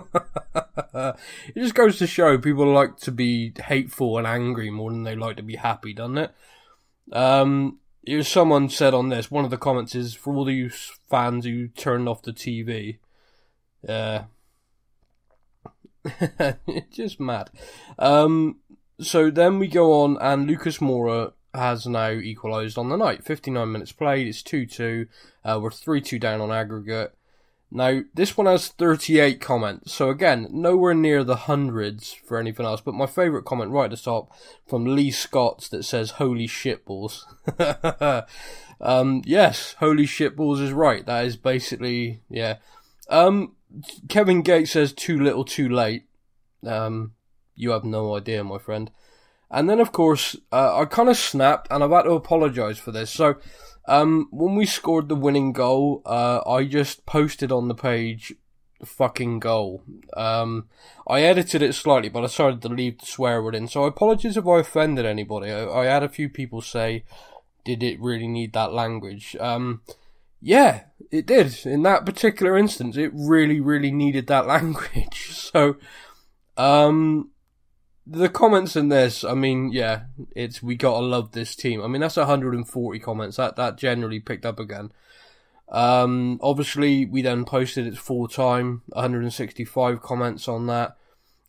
it 0.94 1.54
just 1.54 1.74
goes 1.74 1.98
to 1.98 2.06
show 2.06 2.38
people 2.38 2.72
like 2.72 2.96
to 2.98 3.12
be 3.12 3.52
hateful 3.64 4.18
and 4.18 4.26
angry 4.26 4.70
more 4.70 4.90
than 4.90 5.04
they 5.04 5.16
like 5.16 5.36
to 5.36 5.42
be 5.42 5.56
happy, 5.56 5.92
doesn't 5.92 6.18
it? 6.18 6.30
Um, 7.12 7.78
it 8.02 8.16
was 8.16 8.28
someone 8.28 8.68
said 8.68 8.94
on 8.94 9.08
this. 9.08 9.30
One 9.30 9.44
of 9.44 9.50
the 9.50 9.58
comments 9.58 9.94
is 9.94 10.14
for 10.14 10.34
all 10.34 10.50
you 10.50 10.70
fans 10.70 11.44
who 11.44 11.68
turned 11.68 12.08
off 12.08 12.22
the 12.22 12.32
TV. 12.32 12.98
Uh, 13.86 14.22
just 16.90 17.20
mad. 17.20 17.50
Um, 17.98 18.56
so 19.00 19.30
then 19.30 19.58
we 19.58 19.68
go 19.68 20.02
on, 20.02 20.18
and 20.20 20.46
Lucas 20.46 20.78
Moura 20.78 21.32
has 21.54 21.86
now 21.86 22.10
equalised 22.10 22.78
on 22.78 22.88
the 22.88 22.96
night. 22.96 23.24
59 23.24 23.70
minutes 23.70 23.92
played, 23.92 24.26
it's 24.26 24.42
2 24.42 24.66
2. 24.66 25.06
Uh, 25.44 25.58
we're 25.62 25.70
3 25.70 26.00
2 26.00 26.18
down 26.18 26.40
on 26.40 26.52
aggregate. 26.52 27.14
Now, 27.72 28.00
this 28.14 28.36
one 28.36 28.46
has 28.46 28.68
38 28.68 29.40
comments, 29.40 29.92
so 29.92 30.10
again, 30.10 30.48
nowhere 30.50 30.94
near 30.94 31.22
the 31.22 31.36
hundreds 31.36 32.12
for 32.12 32.36
anything 32.36 32.66
else, 32.66 32.80
but 32.80 32.94
my 32.94 33.06
favourite 33.06 33.44
comment 33.44 33.70
right 33.70 33.84
at 33.84 33.90
the 33.90 33.96
top 33.96 34.32
from 34.66 34.96
Lee 34.96 35.12
Scott 35.12 35.68
that 35.70 35.84
says, 35.84 36.12
Holy 36.12 36.48
shitballs. 36.48 37.22
um, 38.80 39.22
yes, 39.24 39.76
holy 39.78 40.06
shitballs 40.06 40.60
is 40.60 40.72
right. 40.72 41.06
That 41.06 41.24
is 41.24 41.36
basically, 41.36 42.22
yeah. 42.28 42.56
Um, 43.08 43.54
Kevin 44.08 44.42
Gates 44.42 44.72
says, 44.72 44.92
too 44.92 45.20
little, 45.20 45.44
too 45.44 45.68
late. 45.68 46.06
Um, 46.66 47.12
you 47.54 47.70
have 47.70 47.84
no 47.84 48.16
idea, 48.16 48.42
my 48.42 48.58
friend. 48.58 48.90
And 49.48 49.70
then, 49.70 49.78
of 49.80 49.92
course, 49.92 50.36
uh, 50.50 50.80
I 50.80 50.84
kind 50.86 51.08
of 51.08 51.16
snapped, 51.16 51.68
and 51.70 51.84
I've 51.84 51.90
had 51.90 52.02
to 52.02 52.12
apologise 52.12 52.78
for 52.78 52.90
this. 52.92 53.10
So, 53.10 53.36
um, 53.86 54.28
when 54.30 54.54
we 54.54 54.66
scored 54.66 55.08
the 55.08 55.16
winning 55.16 55.52
goal, 55.52 56.02
uh, 56.06 56.40
I 56.46 56.64
just 56.64 57.06
posted 57.06 57.50
on 57.50 57.68
the 57.68 57.74
page 57.74 58.34
fucking 58.84 59.40
goal. 59.40 59.82
Um, 60.16 60.68
I 61.06 61.22
edited 61.22 61.62
it 61.62 61.74
slightly, 61.74 62.08
but 62.08 62.20
I 62.20 62.26
decided 62.26 62.62
to 62.62 62.68
leave 62.68 62.98
the 62.98 63.06
swear 63.06 63.42
word 63.42 63.54
in. 63.54 63.68
So 63.68 63.84
I 63.84 63.88
apologize 63.88 64.36
if 64.36 64.46
I 64.46 64.60
offended 64.60 65.06
anybody. 65.06 65.50
I, 65.50 65.68
I 65.68 65.84
had 65.86 66.02
a 66.02 66.08
few 66.08 66.28
people 66.28 66.60
say 66.60 67.04
did 67.64 67.82
it 67.82 68.00
really 68.00 68.28
need 68.28 68.52
that 68.54 68.72
language? 68.72 69.36
Um, 69.38 69.82
yeah, 70.40 70.84
it 71.10 71.26
did. 71.26 71.66
In 71.66 71.82
that 71.82 72.06
particular 72.06 72.56
instance, 72.56 72.96
it 72.96 73.12
really, 73.14 73.60
really 73.60 73.90
needed 73.90 74.26
that 74.26 74.46
language. 74.54 75.32
So, 75.32 75.76
um, 76.56 77.30
the 78.10 78.28
comments 78.28 78.74
in 78.74 78.88
this, 78.88 79.22
I 79.22 79.34
mean, 79.34 79.70
yeah, 79.72 80.02
it's 80.34 80.60
we 80.62 80.74
gotta 80.74 81.06
love 81.06 81.30
this 81.30 81.54
team. 81.54 81.80
I 81.80 81.86
mean, 81.86 82.00
that's 82.00 82.16
140 82.16 82.98
comments. 82.98 83.36
That 83.36 83.56
that 83.56 83.78
generally 83.78 84.18
picked 84.18 84.44
up 84.44 84.58
again. 84.58 84.90
Um, 85.68 86.40
obviously, 86.42 87.06
we 87.06 87.22
then 87.22 87.44
posted 87.44 87.86
it 87.86 87.96
full 87.96 88.26
time, 88.26 88.82
165 88.88 90.02
comments 90.02 90.48
on 90.48 90.66
that. 90.66 90.96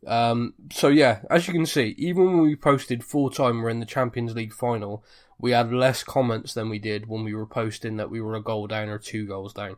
Um, 0.06 0.54
so 0.72 0.88
yeah, 0.88 1.22
as 1.32 1.48
you 1.48 1.54
can 1.54 1.66
see, 1.66 1.96
even 1.98 2.26
when 2.26 2.42
we 2.42 2.56
posted 2.56 3.04
full 3.04 3.32
time, 3.32 3.62
we're 3.62 3.70
in 3.70 3.80
the 3.80 3.86
Champions 3.86 4.36
League 4.36 4.54
final. 4.54 5.04
We 5.40 5.52
had 5.52 5.74
less 5.74 6.04
comments 6.04 6.54
than 6.54 6.70
we 6.70 6.78
did 6.78 7.08
when 7.08 7.24
we 7.24 7.34
were 7.34 7.48
posting 7.48 7.98
that 7.98 8.12
we 8.12 8.22
were 8.22 8.36
a 8.36 8.42
goal 8.42 8.68
down 8.68 8.90
or 8.90 9.00
two 9.00 9.26
goals 9.26 9.54
down. 9.54 9.78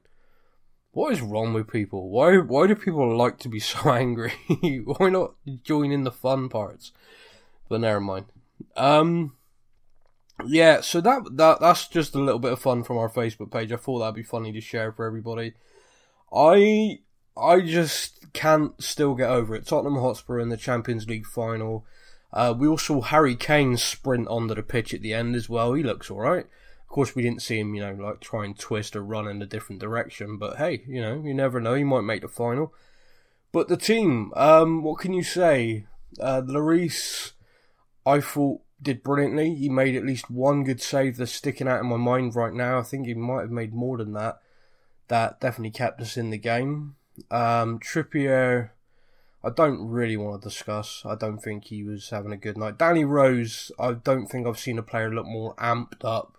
What 0.93 1.11
is 1.11 1.21
wrong 1.21 1.53
with 1.53 1.67
people? 1.67 2.09
Why 2.09 2.37
why 2.37 2.67
do 2.67 2.75
people 2.75 3.17
like 3.17 3.39
to 3.39 3.49
be 3.49 3.59
so 3.71 3.91
angry? 3.91 4.33
why 4.85 5.09
not 5.09 5.33
join 5.63 5.91
in 5.91 6.03
the 6.03 6.11
fun 6.11 6.49
parts? 6.49 6.91
But 7.67 7.81
never 7.81 7.99
mind. 7.99 8.25
Um, 8.77 9.35
yeah, 10.45 10.81
so 10.81 11.01
that 11.01 11.23
that 11.37 11.59
that's 11.59 11.87
just 11.87 12.15
a 12.15 12.19
little 12.19 12.39
bit 12.39 12.53
of 12.53 12.59
fun 12.59 12.83
from 12.83 12.97
our 12.97 13.09
Facebook 13.09 13.51
page. 13.51 13.71
I 13.71 13.77
thought 13.77 13.99
that'd 13.99 14.15
be 14.15 14.23
funny 14.23 14.51
to 14.53 14.61
share 14.61 14.91
for 14.91 15.05
everybody. 15.05 15.53
I 16.31 16.99
I 17.35 17.61
just 17.61 18.31
can't 18.33 18.81
still 18.81 19.15
get 19.15 19.29
over 19.29 19.55
it. 19.55 19.65
Tottenham 19.65 19.95
Hotspur 19.95 20.39
in 20.39 20.49
the 20.49 20.57
Champions 20.57 21.07
League 21.07 21.25
final. 21.25 21.85
Uh, 22.31 22.53
we 22.57 22.67
also 22.67 22.95
saw 22.95 23.01
Harry 23.01 23.35
Kane 23.35 23.77
sprint 23.77 24.27
onto 24.27 24.55
the 24.55 24.63
pitch 24.63 24.93
at 24.93 25.01
the 25.01 25.13
end 25.13 25.35
as 25.35 25.49
well. 25.49 25.73
He 25.73 25.83
looks 25.83 26.09
alright. 26.09 26.45
Of 26.45 26.49
course, 26.93 27.15
we 27.15 27.23
didn't 27.23 27.41
see 27.41 27.59
him, 27.59 27.73
you 27.75 27.81
know, 27.81 27.93
like 27.93 28.21
try 28.21 28.45
and 28.45 28.57
twist 28.57 28.95
or 28.95 29.03
run 29.03 29.27
in 29.27 29.41
a 29.41 29.45
different 29.45 29.81
direction. 29.81 30.37
But 30.37 30.57
hey, 30.57 30.83
you 30.87 31.01
know, 31.01 31.21
you 31.23 31.33
never 31.33 31.59
know. 31.59 31.73
He 31.73 31.83
might 31.83 32.01
make 32.01 32.21
the 32.21 32.27
final. 32.27 32.73
But 33.51 33.67
the 33.67 33.77
team, 33.77 34.31
um, 34.35 34.83
what 34.83 34.99
can 34.99 35.13
you 35.13 35.23
say? 35.23 35.85
Uh, 36.19 36.41
Lloris, 36.41 37.33
I 38.05 38.21
thought 38.21 38.61
did 38.81 39.03
brilliantly. 39.03 39.55
He 39.55 39.69
made 39.69 39.95
at 39.95 40.05
least 40.05 40.29
one 40.29 40.63
good 40.63 40.81
save 40.81 41.17
that's 41.17 41.31
sticking 41.31 41.67
out 41.67 41.81
in 41.81 41.87
my 41.87 41.97
mind 41.97 42.35
right 42.35 42.53
now. 42.53 42.79
I 42.79 42.83
think 42.83 43.05
he 43.05 43.13
might 43.13 43.41
have 43.41 43.51
made 43.51 43.73
more 43.73 43.97
than 43.97 44.13
that. 44.13 44.39
That 45.07 45.39
definitely 45.39 45.71
kept 45.71 46.01
us 46.01 46.17
in 46.17 46.29
the 46.29 46.37
game. 46.37 46.95
Um, 47.29 47.79
Trippier, 47.79 48.71
I 49.43 49.49
don't 49.49 49.87
really 49.87 50.17
want 50.17 50.41
to 50.41 50.49
discuss. 50.49 51.03
I 51.05 51.15
don't 51.15 51.39
think 51.39 51.65
he 51.65 51.83
was 51.83 52.09
having 52.09 52.31
a 52.31 52.37
good 52.37 52.57
night. 52.57 52.77
Danny 52.77 53.03
Rose, 53.03 53.71
I 53.79 53.93
don't 53.93 54.27
think 54.27 54.47
I've 54.47 54.59
seen 54.59 54.77
a 54.77 54.83
player 54.83 55.13
look 55.13 55.25
more 55.25 55.55
amped 55.55 56.03
up 56.03 56.37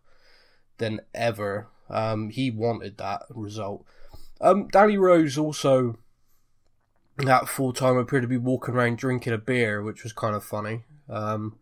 than 0.79 1.01
ever. 1.15 1.69
Um, 1.89 2.31
he 2.31 2.51
wanted 2.51 2.99
that 2.99 3.23
result. 3.31 3.85
Um, 4.41 4.69
Danny 4.69 4.99
Rose 4.99 5.39
also, 5.39 5.99
at 7.27 7.49
full 7.49 7.73
time, 7.73 7.97
appeared 7.97 8.23
to 8.23 8.29
be 8.29 8.37
walking 8.37 8.75
around 8.75 8.99
drinking 8.99 9.33
a 9.33 9.39
beer, 9.39 9.83
which 9.83 10.03
was 10.03 10.13
kind 10.13 10.35
of 10.35 10.45
funny. 10.45 10.85
Um, 11.09 11.59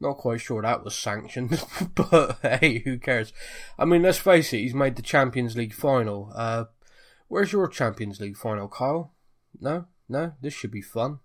not 0.00 0.18
quite 0.18 0.40
sure 0.40 0.62
that 0.62 0.84
was 0.84 0.94
sanctioned, 0.94 1.62
but 1.94 2.38
hey, 2.42 2.80
who 2.80 2.98
cares? 2.98 3.32
I 3.78 3.84
mean, 3.84 4.02
let's 4.02 4.18
face 4.18 4.52
it, 4.52 4.58
he's 4.58 4.74
made 4.74 4.96
the 4.96 5.02
Champions 5.02 5.56
League 5.56 5.74
final. 5.74 6.32
Uh, 6.34 6.64
where's 7.28 7.52
your 7.52 7.68
Champions 7.68 8.20
League 8.20 8.36
final, 8.36 8.68
Kyle? 8.68 9.12
No? 9.60 9.86
No? 10.08 10.32
This 10.40 10.54
should 10.54 10.70
be 10.70 10.82
fun. 10.82 11.20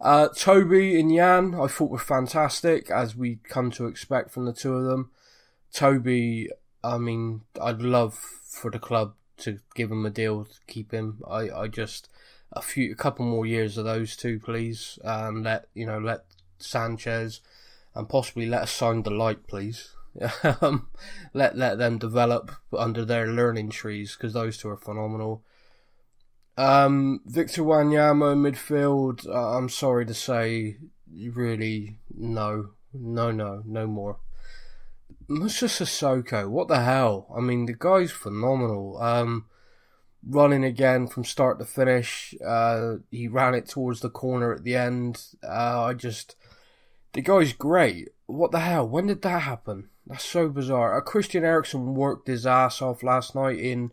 Uh, 0.00 0.28
Toby 0.36 0.98
and 1.00 1.14
Jan, 1.14 1.54
I 1.54 1.66
thought 1.66 1.90
were 1.90 1.98
fantastic, 1.98 2.90
as 2.90 3.16
we 3.16 3.38
come 3.44 3.70
to 3.72 3.86
expect 3.86 4.32
from 4.32 4.44
the 4.44 4.52
two 4.52 4.74
of 4.74 4.84
them. 4.84 5.10
Toby, 5.74 6.48
I 6.84 6.98
mean, 6.98 7.42
I'd 7.60 7.82
love 7.82 8.14
for 8.14 8.70
the 8.70 8.78
club 8.78 9.14
to 9.38 9.58
give 9.74 9.90
him 9.90 10.06
a 10.06 10.10
deal 10.10 10.44
to 10.44 10.54
keep 10.68 10.92
him. 10.92 11.20
I, 11.28 11.50
I 11.50 11.68
just 11.68 12.08
a 12.52 12.62
few, 12.62 12.92
a 12.92 12.94
couple 12.94 13.26
more 13.26 13.44
years 13.44 13.76
of 13.76 13.84
those 13.84 14.16
two, 14.16 14.38
please, 14.38 15.00
and 15.02 15.42
let 15.42 15.66
you 15.74 15.84
know, 15.84 15.98
let 15.98 16.26
Sanchez 16.58 17.40
and 17.92 18.08
possibly 18.08 18.46
let 18.46 18.62
us 18.62 18.70
sign 18.70 19.02
the 19.02 19.10
light, 19.10 19.48
please. 19.48 19.94
um, 20.60 20.88
let 21.32 21.56
let 21.56 21.78
them 21.78 21.98
develop 21.98 22.52
under 22.72 23.04
their 23.04 23.26
learning 23.26 23.70
trees 23.70 24.14
because 24.14 24.32
those 24.32 24.56
two 24.56 24.68
are 24.68 24.76
phenomenal. 24.76 25.42
Um, 26.56 27.20
Victor 27.26 27.62
Wanyama 27.62 28.36
midfield. 28.36 29.28
Uh, 29.28 29.58
I'm 29.58 29.68
sorry 29.68 30.06
to 30.06 30.14
say, 30.14 30.76
really 31.12 31.98
no, 32.16 32.70
no, 32.92 33.32
no, 33.32 33.62
no 33.66 33.88
more. 33.88 34.18
Musa 35.28 35.66
Sissoko, 35.66 36.48
what 36.48 36.68
the 36.68 36.82
hell? 36.82 37.26
I 37.34 37.40
mean, 37.40 37.66
the 37.66 37.74
guy's 37.74 38.10
phenomenal. 38.10 38.98
Um, 39.00 39.46
running 40.26 40.64
again 40.64 41.06
from 41.06 41.24
start 41.24 41.58
to 41.58 41.64
finish. 41.64 42.34
Uh, 42.44 42.96
he 43.10 43.28
ran 43.28 43.54
it 43.54 43.68
towards 43.68 44.00
the 44.00 44.10
corner 44.10 44.52
at 44.54 44.64
the 44.64 44.76
end. 44.76 45.22
Uh, 45.42 45.84
I 45.84 45.94
just 45.94 46.36
the 47.12 47.22
guy's 47.22 47.52
great. 47.52 48.10
What 48.26 48.52
the 48.52 48.60
hell? 48.60 48.88
When 48.88 49.06
did 49.06 49.22
that 49.22 49.42
happen? 49.42 49.88
That's 50.06 50.24
so 50.24 50.48
bizarre. 50.48 50.96
Uh, 50.96 51.00
Christian 51.00 51.44
Eriksen 51.44 51.94
worked 51.94 52.28
his 52.28 52.46
ass 52.46 52.82
off 52.82 53.02
last 53.02 53.34
night 53.34 53.58
in 53.58 53.92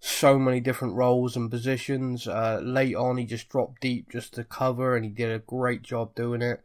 so 0.00 0.38
many 0.38 0.60
different 0.60 0.94
roles 0.94 1.36
and 1.36 1.50
positions. 1.50 2.28
Uh, 2.28 2.60
late 2.62 2.94
on, 2.94 3.18
he 3.18 3.24
just 3.24 3.48
dropped 3.48 3.80
deep 3.80 4.10
just 4.10 4.34
to 4.34 4.44
cover, 4.44 4.94
and 4.94 5.04
he 5.04 5.10
did 5.10 5.30
a 5.30 5.40
great 5.40 5.82
job 5.82 6.14
doing 6.14 6.42
it. 6.42 6.60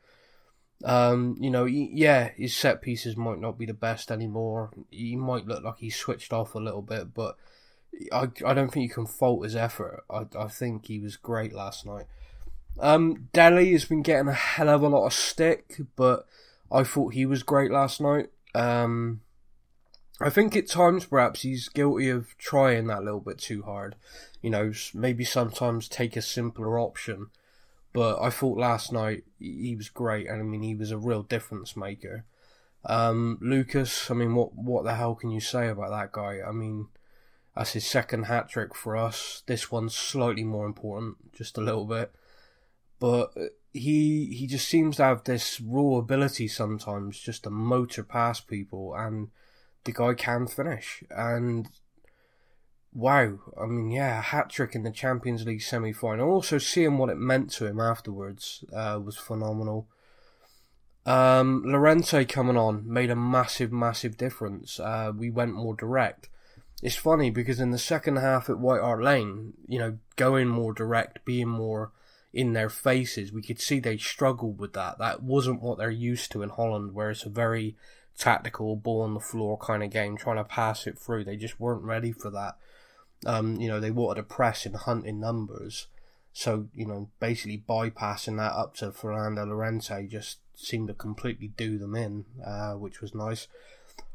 Um, 0.83 1.37
you 1.39 1.49
know, 1.49 1.65
he, 1.65 1.89
yeah, 1.93 2.31
his 2.35 2.55
set 2.55 2.81
pieces 2.81 3.15
might 3.15 3.39
not 3.39 3.57
be 3.57 3.65
the 3.65 3.73
best 3.73 4.11
anymore. 4.11 4.71
He 4.91 5.15
might 5.15 5.47
look 5.47 5.63
like 5.63 5.77
he's 5.77 5.95
switched 5.95 6.33
off 6.33 6.55
a 6.55 6.59
little 6.59 6.81
bit, 6.81 7.13
but 7.13 7.37
I, 8.11 8.29
I 8.45 8.53
don't 8.53 8.71
think 8.71 8.83
you 8.83 8.93
can 8.93 9.05
fault 9.05 9.43
his 9.43 9.55
effort. 9.55 10.03
I, 10.09 10.25
I 10.37 10.47
think 10.47 10.87
he 10.87 10.99
was 10.99 11.15
great 11.15 11.53
last 11.53 11.85
night. 11.85 12.05
Um, 12.79 13.29
Dele 13.33 13.71
has 13.71 13.85
been 13.85 14.01
getting 14.01 14.27
a 14.27 14.33
hell 14.33 14.69
of 14.69 14.81
a 14.81 14.89
lot 14.89 15.05
of 15.05 15.13
stick, 15.13 15.79
but 15.95 16.25
I 16.71 16.83
thought 16.83 17.13
he 17.13 17.25
was 17.25 17.43
great 17.43 17.71
last 17.71 18.01
night. 18.01 18.29
Um, 18.55 19.21
I 20.19 20.29
think 20.29 20.55
at 20.55 20.67
times 20.67 21.05
perhaps 21.05 21.41
he's 21.41 21.69
guilty 21.69 22.09
of 22.09 22.37
trying 22.37 22.87
that 22.87 23.03
little 23.03 23.19
bit 23.19 23.37
too 23.37 23.63
hard. 23.63 23.95
You 24.41 24.49
know, 24.49 24.71
maybe 24.93 25.23
sometimes 25.23 25.87
take 25.87 26.17
a 26.17 26.21
simpler 26.21 26.79
option. 26.79 27.27
But 27.93 28.21
I 28.21 28.29
thought 28.29 28.57
last 28.57 28.91
night 28.91 29.23
he 29.39 29.75
was 29.75 29.89
great, 29.89 30.27
and 30.27 30.39
I 30.39 30.43
mean 30.43 30.63
he 30.63 30.75
was 30.75 30.91
a 30.91 30.97
real 30.97 31.23
difference 31.23 31.77
maker. 31.77 32.25
Um, 32.85 33.37
Lucas, 33.41 34.11
I 34.11 34.15
mean, 34.15 34.35
what 34.35 34.55
what 34.55 34.83
the 34.83 34.95
hell 34.95 35.15
can 35.15 35.31
you 35.31 35.39
say 35.39 35.69
about 35.69 35.91
that 35.91 36.11
guy? 36.11 36.39
I 36.45 36.51
mean, 36.51 36.87
that's 37.55 37.73
his 37.73 37.85
second 37.85 38.23
hat 38.23 38.49
trick 38.49 38.75
for 38.75 38.97
us. 38.97 39.43
This 39.45 39.71
one's 39.71 39.95
slightly 39.95 40.43
more 40.43 40.65
important, 40.65 41.33
just 41.33 41.57
a 41.57 41.61
little 41.61 41.85
bit 41.85 42.13
but 43.03 43.33
he 43.73 44.27
he 44.27 44.47
just 44.47 44.69
seems 44.69 44.95
to 44.95 45.03
have 45.03 45.25
this 45.25 45.59
raw 45.59 45.97
ability 45.97 46.47
sometimes 46.47 47.19
just 47.19 47.43
to 47.43 47.49
motor 47.49 48.01
past 48.01 48.47
people 48.47 48.95
and 48.95 49.27
the 49.83 49.91
guy 49.91 50.13
can 50.13 50.47
finish 50.47 51.03
and 51.09 51.67
wow 52.93 53.39
i 53.59 53.65
mean 53.65 53.89
yeah 53.89 54.19
a 54.19 54.21
hat 54.21 54.49
trick 54.49 54.75
in 54.75 54.83
the 54.83 54.91
champions 54.91 55.45
league 55.45 55.61
semi-final 55.61 56.29
also 56.29 56.57
seeing 56.57 56.97
what 56.97 57.09
it 57.09 57.17
meant 57.17 57.49
to 57.49 57.65
him 57.65 57.79
afterwards 57.79 58.63
uh, 58.73 58.99
was 59.03 59.17
phenomenal 59.17 59.87
um, 61.05 61.63
Llorente 61.65 62.23
coming 62.25 62.57
on 62.57 62.83
made 62.87 63.11
a 63.11 63.15
massive, 63.15 63.71
massive 63.71 64.15
difference. 64.17 64.79
Uh, 64.79 65.11
we 65.15 65.29
went 65.29 65.53
more 65.53 65.75
direct. 65.75 66.29
It's 66.81 66.95
funny 66.95 67.29
because 67.29 67.59
in 67.59 67.71
the 67.71 67.77
second 67.77 68.17
half 68.17 68.49
at 68.49 68.59
White 68.59 68.81
Hart 68.81 69.01
Lane, 69.01 69.53
you 69.67 69.79
know, 69.79 69.97
going 70.15 70.47
more 70.47 70.73
direct, 70.73 71.23
being 71.25 71.47
more 71.47 71.91
in 72.33 72.53
their 72.53 72.69
faces. 72.69 73.31
We 73.31 73.41
could 73.41 73.59
see 73.59 73.79
they 73.79 73.97
struggled 73.97 74.59
with 74.59 74.73
that. 74.73 74.97
That 74.97 75.21
wasn't 75.21 75.61
what 75.61 75.77
they're 75.77 75.91
used 75.91 76.31
to 76.31 76.41
in 76.41 76.49
Holland, 76.49 76.93
where 76.93 77.11
it's 77.11 77.25
a 77.25 77.29
very 77.29 77.75
tactical 78.17 78.75
ball 78.75 79.01
on 79.01 79.13
the 79.13 79.19
floor 79.19 79.57
kind 79.57 79.83
of 79.83 79.91
game, 79.91 80.17
trying 80.17 80.37
to 80.37 80.43
pass 80.43 80.87
it 80.87 80.97
through. 80.97 81.23
They 81.23 81.37
just 81.37 81.59
weren't 81.59 81.83
ready 81.83 82.11
for 82.11 82.29
that. 82.31 82.57
Um, 83.25 83.59
you 83.59 83.67
know, 83.67 83.79
they 83.79 83.91
wanted 83.91 84.21
to 84.21 84.23
press 84.23 84.65
and 84.65 84.75
hunt 84.75 85.05
in 85.05 85.19
numbers. 85.19 85.87
So, 86.33 86.67
you 86.73 86.85
know, 86.85 87.09
basically 87.19 87.63
bypassing 87.67 88.37
that 88.37 88.53
up 88.53 88.75
to 88.77 88.91
Fernando 88.91 89.45
Llorente 89.45 90.07
just 90.07 90.39
seemed 90.55 90.87
to 90.87 90.93
completely 90.93 91.49
do 91.49 91.77
them 91.77 91.95
in, 91.95 92.25
uh, 92.45 92.73
which 92.73 93.01
was 93.01 93.13
nice. 93.13 93.47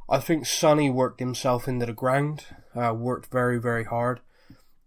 I 0.09 0.19
think 0.19 0.47
Sonny 0.47 0.91
worked 0.91 1.21
himself 1.21 1.69
into 1.69 1.87
the 1.87 1.93
ground, 1.93 2.45
uh, 2.75 2.95
worked 2.95 3.31
very, 3.31 3.61
very 3.61 3.85
hard 3.85 4.21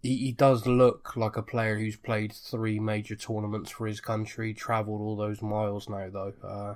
he, 0.02 0.16
he 0.16 0.32
does 0.32 0.66
look 0.66 1.16
like 1.16 1.36
a 1.36 1.42
player 1.42 1.78
who's 1.78 1.96
played 1.96 2.32
three 2.32 2.78
major 2.80 3.14
tournaments 3.14 3.70
for 3.70 3.86
his 3.86 4.00
country, 4.00 4.52
travelled 4.52 5.00
all 5.00 5.16
those 5.16 5.40
miles 5.40 5.88
now, 5.88 6.08
though. 6.10 6.34
Uh, 6.42 6.74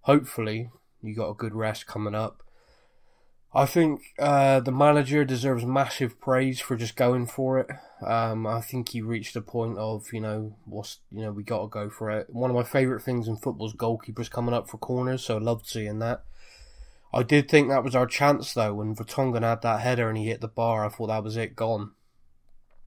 hopefully, 0.00 0.70
you 1.02 1.14
got 1.14 1.30
a 1.30 1.34
good 1.34 1.54
rest 1.54 1.86
coming 1.86 2.14
up. 2.14 2.42
I 3.56 3.64
think 3.64 4.12
uh, 4.18 4.60
the 4.60 4.70
manager 4.70 5.24
deserves 5.24 5.64
massive 5.64 6.20
praise 6.20 6.60
for 6.60 6.76
just 6.76 6.94
going 6.94 7.24
for 7.24 7.58
it. 7.58 7.70
Um, 8.06 8.46
I 8.46 8.60
think 8.60 8.90
he 8.90 9.00
reached 9.00 9.34
a 9.34 9.40
point 9.40 9.78
of 9.78 10.12
you 10.12 10.20
know 10.20 10.54
what's 10.66 10.98
you 11.10 11.22
know 11.22 11.32
we 11.32 11.42
got 11.42 11.62
to 11.62 11.68
go 11.68 11.88
for 11.88 12.10
it. 12.10 12.28
One 12.28 12.50
of 12.50 12.56
my 12.56 12.64
favourite 12.64 13.02
things 13.02 13.26
in 13.26 13.38
football 13.38 13.66
is 13.66 13.72
goalkeepers 13.72 14.30
coming 14.30 14.52
up 14.52 14.68
for 14.68 14.76
corners, 14.76 15.24
so 15.24 15.36
I 15.36 15.40
loved 15.40 15.66
seeing 15.66 16.00
that. 16.00 16.22
I 17.14 17.22
did 17.22 17.48
think 17.48 17.70
that 17.70 17.82
was 17.82 17.96
our 17.96 18.06
chance 18.06 18.52
though 18.52 18.74
when 18.74 18.94
Vertonghen 18.94 19.40
had 19.40 19.62
that 19.62 19.80
header 19.80 20.10
and 20.10 20.18
he 20.18 20.26
hit 20.26 20.42
the 20.42 20.48
bar. 20.48 20.84
I 20.84 20.90
thought 20.90 21.06
that 21.06 21.24
was 21.24 21.38
it, 21.38 21.56
gone. 21.56 21.92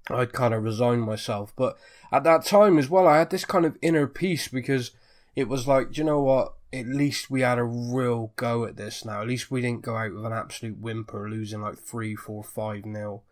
I'd 0.08 0.34
kind 0.34 0.54
of 0.54 0.64
resigned 0.64 1.02
myself, 1.02 1.52
but 1.56 1.80
at 2.12 2.24
that 2.26 2.46
time 2.46 2.78
as 2.78 2.92
well, 2.92 3.08
I 3.08 3.18
had 3.18 3.32
this 3.32 3.46
kind 3.46 3.66
of 3.66 3.76
inner 3.82 4.06
peace 4.06 4.48
because 4.48 4.92
it 5.40 5.48
was 5.48 5.68
like, 5.68 5.98
you 5.98 6.04
know 6.04 6.22
what? 6.22 6.54
At 6.72 6.86
least 6.86 7.32
we 7.32 7.42
had 7.42 7.58
a 7.58 7.64
real 7.64 8.32
go 8.36 8.66
at 8.66 8.78
this 8.78 9.04
now. 9.04 9.22
At 9.22 9.28
least 9.28 9.50
we 9.50 9.62
didn't 9.62 9.82
go 9.82 9.96
out 9.96 10.14
with 10.14 10.26
an 10.26 10.34
absolute 10.34 10.78
whimper, 10.78 11.30
losing 11.30 11.62
like 11.62 11.80
three, 11.80 12.16
four, 12.16 12.44
five 12.44 12.86
nil. 12.86 13.24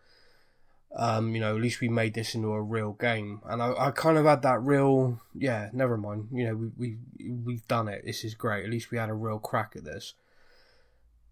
Um, 0.96 1.36
you 1.36 1.42
know, 1.42 1.56
at 1.56 1.62
least 1.62 1.82
we 1.82 1.90
made 1.90 2.16
this 2.16 2.34
into 2.34 2.52
a 2.54 2.62
real 2.62 2.94
game, 2.94 3.42
and 3.46 3.62
I, 3.62 3.74
I 3.78 3.92
kind 3.92 4.18
of 4.18 4.26
had 4.26 4.42
that 4.42 4.64
real, 4.64 5.20
yeah, 5.36 5.70
never 5.74 5.98
mind. 5.98 6.30
You 6.32 6.46
know, 6.48 6.56
we 6.56 6.98
we 7.20 7.32
we've 7.32 7.68
done 7.68 7.88
it. 7.88 8.04
This 8.06 8.24
is 8.24 8.34
great. 8.34 8.64
At 8.64 8.72
least 8.72 8.90
we 8.90 8.98
had 8.98 9.10
a 9.10 9.14
real 9.14 9.38
crack 9.38 9.74
at 9.76 9.84
this 9.84 10.14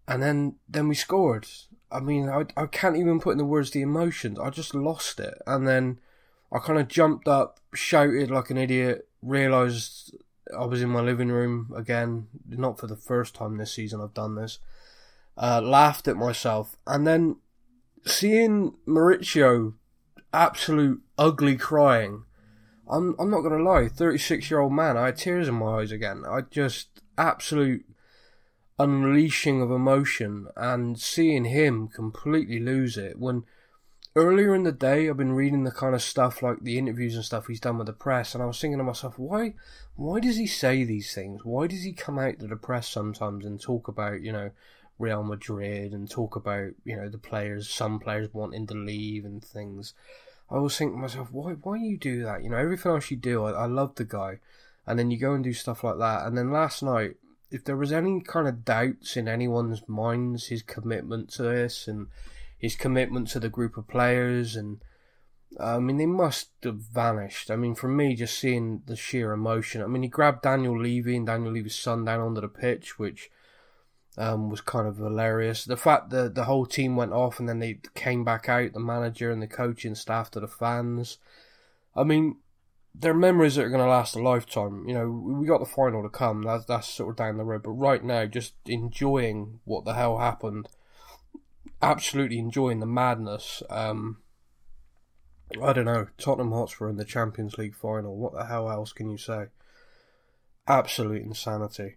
and 0.08 0.22
then 0.22 0.56
then 0.68 0.88
we 0.88 0.94
scored. 0.94 1.46
I 1.90 2.00
mean, 2.00 2.28
I 2.28 2.44
I 2.56 2.66
can't 2.66 2.96
even 2.96 3.20
put 3.20 3.32
in 3.32 3.38
the 3.38 3.44
words 3.44 3.70
the 3.70 3.82
emotions. 3.82 4.38
I 4.38 4.50
just 4.50 4.74
lost 4.74 5.20
it, 5.20 5.40
and 5.46 5.66
then 5.66 5.98
I 6.52 6.58
kind 6.58 6.78
of 6.78 6.88
jumped 6.88 7.28
up, 7.28 7.60
shouted 7.74 8.30
like 8.30 8.50
an 8.50 8.58
idiot, 8.58 9.08
realised 9.22 10.14
I 10.56 10.64
was 10.64 10.82
in 10.82 10.90
my 10.90 11.00
living 11.00 11.28
room 11.28 11.72
again. 11.76 12.28
Not 12.48 12.78
for 12.78 12.86
the 12.86 12.96
first 12.96 13.34
time 13.34 13.56
this 13.56 13.72
season 13.72 14.00
I've 14.00 14.14
done 14.14 14.34
this. 14.34 14.58
Uh, 15.36 15.60
laughed 15.62 16.08
at 16.08 16.16
myself, 16.16 16.76
and 16.86 17.06
then 17.06 17.36
seeing 18.04 18.74
Mauricio 18.86 19.74
absolute 20.32 21.02
ugly 21.18 21.56
crying. 21.56 22.24
I'm 22.88 23.14
I'm 23.18 23.30
not 23.30 23.42
gonna 23.42 23.62
lie, 23.62 23.88
36 23.88 24.50
year 24.50 24.60
old 24.60 24.72
man. 24.72 24.96
I 24.96 25.06
had 25.06 25.16
tears 25.16 25.48
in 25.48 25.54
my 25.54 25.80
eyes 25.80 25.92
again. 25.92 26.24
I 26.28 26.42
just 26.42 27.02
absolute 27.18 27.84
unleashing 28.78 29.62
of 29.62 29.70
emotion 29.70 30.48
and 30.56 30.98
seeing 30.98 31.46
him 31.46 31.88
completely 31.88 32.60
lose 32.60 32.96
it 32.96 33.18
when 33.18 33.44
earlier 34.16 34.54
in 34.54 34.62
the 34.62 34.72
day 34.72 35.08
I've 35.08 35.18
been 35.18 35.34
reading 35.34 35.64
the 35.64 35.70
kind 35.70 35.94
of 35.94 36.00
stuff 36.00 36.42
like 36.42 36.60
the 36.62 36.78
interviews 36.78 37.14
and 37.14 37.24
stuff 37.24 37.48
he's 37.48 37.60
done 37.60 37.76
with 37.76 37.86
the 37.86 37.92
press 37.92 38.32
and 38.34 38.42
I 38.42 38.46
was 38.46 38.58
thinking 38.58 38.78
to 38.78 38.84
myself 38.84 39.18
why 39.18 39.52
why 39.94 40.20
does 40.20 40.36
he 40.36 40.46
say 40.46 40.84
these 40.84 41.14
things? 41.14 41.44
Why 41.44 41.66
does 41.66 41.82
he 41.82 41.92
come 41.92 42.18
out 42.18 42.38
to 42.38 42.46
the 42.46 42.56
press 42.56 42.88
sometimes 42.88 43.44
and 43.44 43.60
talk 43.60 43.88
about 43.88 44.22
you 44.22 44.32
know 44.32 44.50
Real 44.98 45.22
Madrid 45.22 45.92
and 45.92 46.10
talk 46.10 46.34
about 46.34 46.70
you 46.84 46.96
know 46.96 47.10
the 47.10 47.18
players 47.18 47.68
some 47.68 48.00
players 48.00 48.32
wanting 48.32 48.66
to 48.68 48.74
leave 48.74 49.26
and 49.26 49.44
things? 49.44 49.92
I 50.50 50.58
was 50.58 50.78
thinking 50.78 50.96
to 50.96 51.02
myself 51.02 51.30
why 51.30 51.52
why 51.52 51.76
you 51.76 51.98
do 51.98 52.22
that? 52.24 52.42
You 52.42 52.48
know 52.48 52.56
everything 52.56 52.92
else 52.92 53.10
you 53.10 53.18
do 53.18 53.44
I, 53.44 53.50
I 53.52 53.66
love 53.66 53.96
the 53.96 54.04
guy. 54.04 54.38
And 54.86 54.98
then 54.98 55.10
you 55.10 55.18
go 55.18 55.34
and 55.34 55.44
do 55.44 55.52
stuff 55.52 55.84
like 55.84 55.98
that. 55.98 56.26
And 56.26 56.38
then 56.38 56.50
last 56.50 56.82
night 56.82 57.16
if 57.50 57.64
there 57.64 57.76
was 57.76 57.92
any 57.92 58.20
kind 58.20 58.48
of 58.48 58.64
doubts 58.64 59.16
in 59.16 59.28
anyone's 59.28 59.86
minds, 59.86 60.46
his 60.46 60.62
commitment 60.62 61.30
to 61.32 61.42
this 61.42 61.86
and 61.86 62.06
his 62.58 62.76
commitment 62.76 63.28
to 63.28 63.40
the 63.40 63.48
group 63.48 63.76
of 63.76 63.88
players, 63.88 64.56
and 64.56 64.80
I 65.58 65.78
mean, 65.78 65.96
they 65.96 66.06
must 66.06 66.50
have 66.64 66.76
vanished. 66.76 67.50
I 67.50 67.56
mean, 67.56 67.74
for 67.74 67.88
me, 67.88 68.14
just 68.14 68.38
seeing 68.38 68.82
the 68.86 68.96
sheer 68.96 69.32
emotion. 69.32 69.82
I 69.82 69.86
mean, 69.86 70.02
he 70.02 70.08
grabbed 70.08 70.42
Daniel 70.42 70.80
Levy 70.80 71.16
and 71.16 71.26
Daniel 71.26 71.52
Levy's 71.52 71.76
son 71.76 72.04
down 72.04 72.20
onto 72.20 72.40
the 72.40 72.48
pitch, 72.48 72.98
which 72.98 73.30
um, 74.18 74.50
was 74.50 74.60
kind 74.60 74.86
of 74.86 74.96
hilarious. 74.96 75.64
The 75.64 75.76
fact 75.76 76.10
that 76.10 76.34
the 76.34 76.44
whole 76.44 76.66
team 76.66 76.96
went 76.96 77.12
off 77.12 77.38
and 77.38 77.48
then 77.48 77.58
they 77.58 77.80
came 77.94 78.24
back 78.24 78.48
out, 78.48 78.72
the 78.72 78.80
manager 78.80 79.30
and 79.30 79.42
the 79.42 79.46
coaching 79.46 79.94
staff 79.94 80.30
to 80.32 80.40
the 80.40 80.48
fans. 80.48 81.18
I 81.94 82.04
mean, 82.04 82.36
they're 82.94 83.14
memories 83.14 83.56
that 83.56 83.64
are 83.64 83.70
going 83.70 83.82
to 83.82 83.88
last 83.88 84.16
a 84.16 84.22
lifetime. 84.22 84.88
You 84.88 84.94
know, 84.94 85.10
we 85.10 85.46
got 85.46 85.60
the 85.60 85.66
final 85.66 86.02
to 86.02 86.08
come. 86.08 86.42
That's 86.42 86.64
that's 86.64 86.88
sort 86.88 87.10
of 87.10 87.16
down 87.16 87.36
the 87.36 87.44
road. 87.44 87.62
But 87.62 87.72
right 87.72 88.02
now, 88.02 88.24
just 88.26 88.54
enjoying 88.64 89.60
what 89.64 89.84
the 89.84 89.94
hell 89.94 90.18
happened. 90.18 90.68
Absolutely 91.82 92.38
enjoying 92.38 92.80
the 92.80 92.86
madness. 92.86 93.62
Um, 93.68 94.18
I 95.62 95.72
don't 95.72 95.84
know. 95.84 96.08
Tottenham 96.18 96.52
Hotspur 96.52 96.88
in 96.88 96.96
the 96.96 97.04
Champions 97.04 97.58
League 97.58 97.74
final. 97.74 98.16
What 98.16 98.32
the 98.32 98.46
hell 98.46 98.70
else 98.70 98.92
can 98.92 99.10
you 99.10 99.18
say? 99.18 99.46
Absolute 100.66 101.22
insanity. 101.22 101.96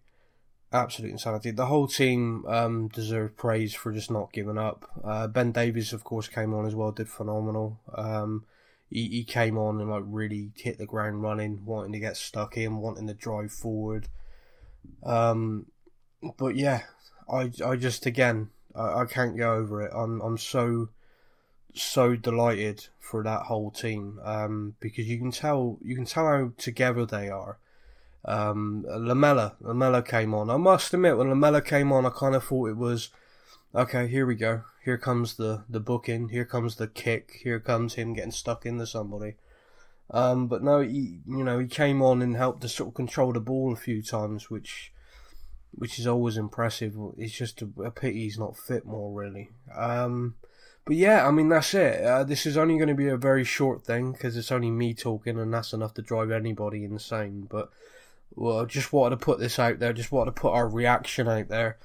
Absolute 0.71 1.11
insanity. 1.11 1.51
The 1.51 1.65
whole 1.65 1.87
team 1.87 2.45
um, 2.47 2.89
deserved 2.89 3.37
praise 3.37 3.73
for 3.73 3.91
just 3.91 4.11
not 4.11 4.31
giving 4.31 4.57
up. 4.57 4.89
Uh, 5.03 5.27
ben 5.27 5.51
Davies, 5.51 5.93
of 5.93 6.03
course, 6.03 6.27
came 6.27 6.53
on 6.53 6.67
as 6.67 6.75
well. 6.75 6.91
Did 6.91 7.09
phenomenal. 7.09 7.79
Um, 7.95 8.45
he, 8.89 9.07
he 9.07 9.23
came 9.23 9.57
on 9.57 9.79
and 9.81 9.89
like 9.89 10.03
really 10.05 10.51
hit 10.55 10.77
the 10.77 10.85
ground 10.85 11.23
running, 11.23 11.65
wanting 11.65 11.93
to 11.93 11.99
get 11.99 12.17
stuck 12.17 12.57
in, 12.57 12.77
wanting 12.77 13.07
to 13.07 13.13
drive 13.13 13.51
forward. 13.51 14.07
Um, 15.03 15.67
but 16.37 16.55
yeah, 16.55 16.83
I 17.31 17.51
I 17.65 17.75
just 17.75 18.05
again 18.05 18.49
I, 18.79 19.01
I 19.01 19.05
can't 19.05 19.35
get 19.35 19.47
over 19.47 19.81
it. 19.81 19.91
I'm 19.93 20.21
I'm 20.21 20.37
so 20.37 20.89
so 21.73 22.15
delighted 22.15 22.87
for 22.99 23.23
that 23.23 23.43
whole 23.43 23.71
team 23.71 24.19
um, 24.23 24.75
because 24.79 25.07
you 25.07 25.17
can 25.17 25.31
tell 25.31 25.77
you 25.83 25.95
can 25.95 26.05
tell 26.05 26.25
how 26.25 26.51
together 26.57 27.05
they 27.05 27.29
are. 27.29 27.57
Um, 28.25 28.85
Lamella 28.87 29.55
Lamela 29.61 30.01
came 30.03 30.33
on. 30.33 30.49
I 30.49 30.57
must 30.57 30.93
admit 30.93 31.17
when 31.17 31.29
Lamela 31.29 31.61
came 31.61 31.91
on, 31.91 32.05
I 32.05 32.09
kind 32.09 32.35
of 32.35 32.43
thought 32.43 32.69
it 32.69 32.77
was 32.77 33.09
okay. 33.75 34.07
Here 34.07 34.25
we 34.25 34.35
go 34.35 34.63
here 34.89 34.97
comes 34.97 35.35
the 35.35 35.63
the 35.69 35.79
booking, 35.79 36.29
here 36.29 36.45
comes 36.45 36.75
the 36.75 36.87
kick, 36.87 37.41
here 37.43 37.59
comes 37.59 37.93
him 37.93 38.13
getting 38.13 38.31
stuck 38.31 38.65
into 38.65 38.87
somebody. 38.87 39.35
Um, 40.11 40.47
but 40.47 40.63
no, 40.63 40.79
he 40.81 41.19
you 41.27 41.43
know 41.43 41.59
he 41.59 41.67
came 41.67 42.01
on 42.01 42.21
and 42.21 42.35
helped 42.35 42.61
to 42.61 42.69
sort 42.69 42.89
of 42.89 42.95
control 42.95 43.33
the 43.33 43.39
ball 43.39 43.73
a 43.73 43.75
few 43.75 44.01
times, 44.01 44.49
which 44.49 44.91
which 45.71 45.99
is 45.99 46.07
always 46.07 46.37
impressive. 46.37 46.95
It's 47.17 47.33
just 47.33 47.61
a, 47.61 47.69
a 47.83 47.91
pity 47.91 48.23
he's 48.23 48.39
not 48.39 48.57
fit 48.57 48.85
more, 48.85 49.11
really. 49.11 49.49
Um, 49.75 50.35
but 50.85 50.95
yeah, 50.95 51.27
I 51.27 51.31
mean 51.31 51.49
that's 51.49 51.73
it. 51.73 52.03
Uh, 52.03 52.23
this 52.23 52.45
is 52.45 52.57
only 52.57 52.75
going 52.75 52.87
to 52.87 52.95
be 52.95 53.07
a 53.07 53.17
very 53.17 53.43
short 53.43 53.83
thing 53.85 54.11
because 54.11 54.35
it's 54.35 54.51
only 54.51 54.71
me 54.71 54.93
talking, 54.93 55.39
and 55.39 55.53
that's 55.53 55.73
enough 55.73 55.93
to 55.95 56.01
drive 56.01 56.31
anybody 56.31 56.83
insane. 56.83 57.47
But 57.49 57.69
well, 58.35 58.65
just 58.65 58.91
wanted 58.91 59.19
to 59.19 59.25
put 59.25 59.39
this 59.39 59.59
out 59.59 59.79
there. 59.79 59.93
Just 59.93 60.11
wanted 60.11 60.35
to 60.35 60.41
put 60.41 60.53
our 60.53 60.67
reaction 60.67 61.27
out 61.27 61.47
there. 61.47 61.77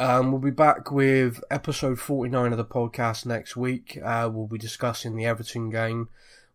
Um, 0.00 0.32
we'll 0.32 0.40
be 0.40 0.50
back 0.50 0.90
with 0.90 1.44
episode 1.50 2.00
49 2.00 2.50
of 2.50 2.58
the 2.58 2.64
podcast 2.64 3.24
next 3.26 3.56
week. 3.56 3.98
Uh, 4.02 4.28
we'll 4.32 4.48
be 4.48 4.58
discussing 4.58 5.14
the 5.14 5.26
Everton 5.26 5.70
game. 5.70 6.08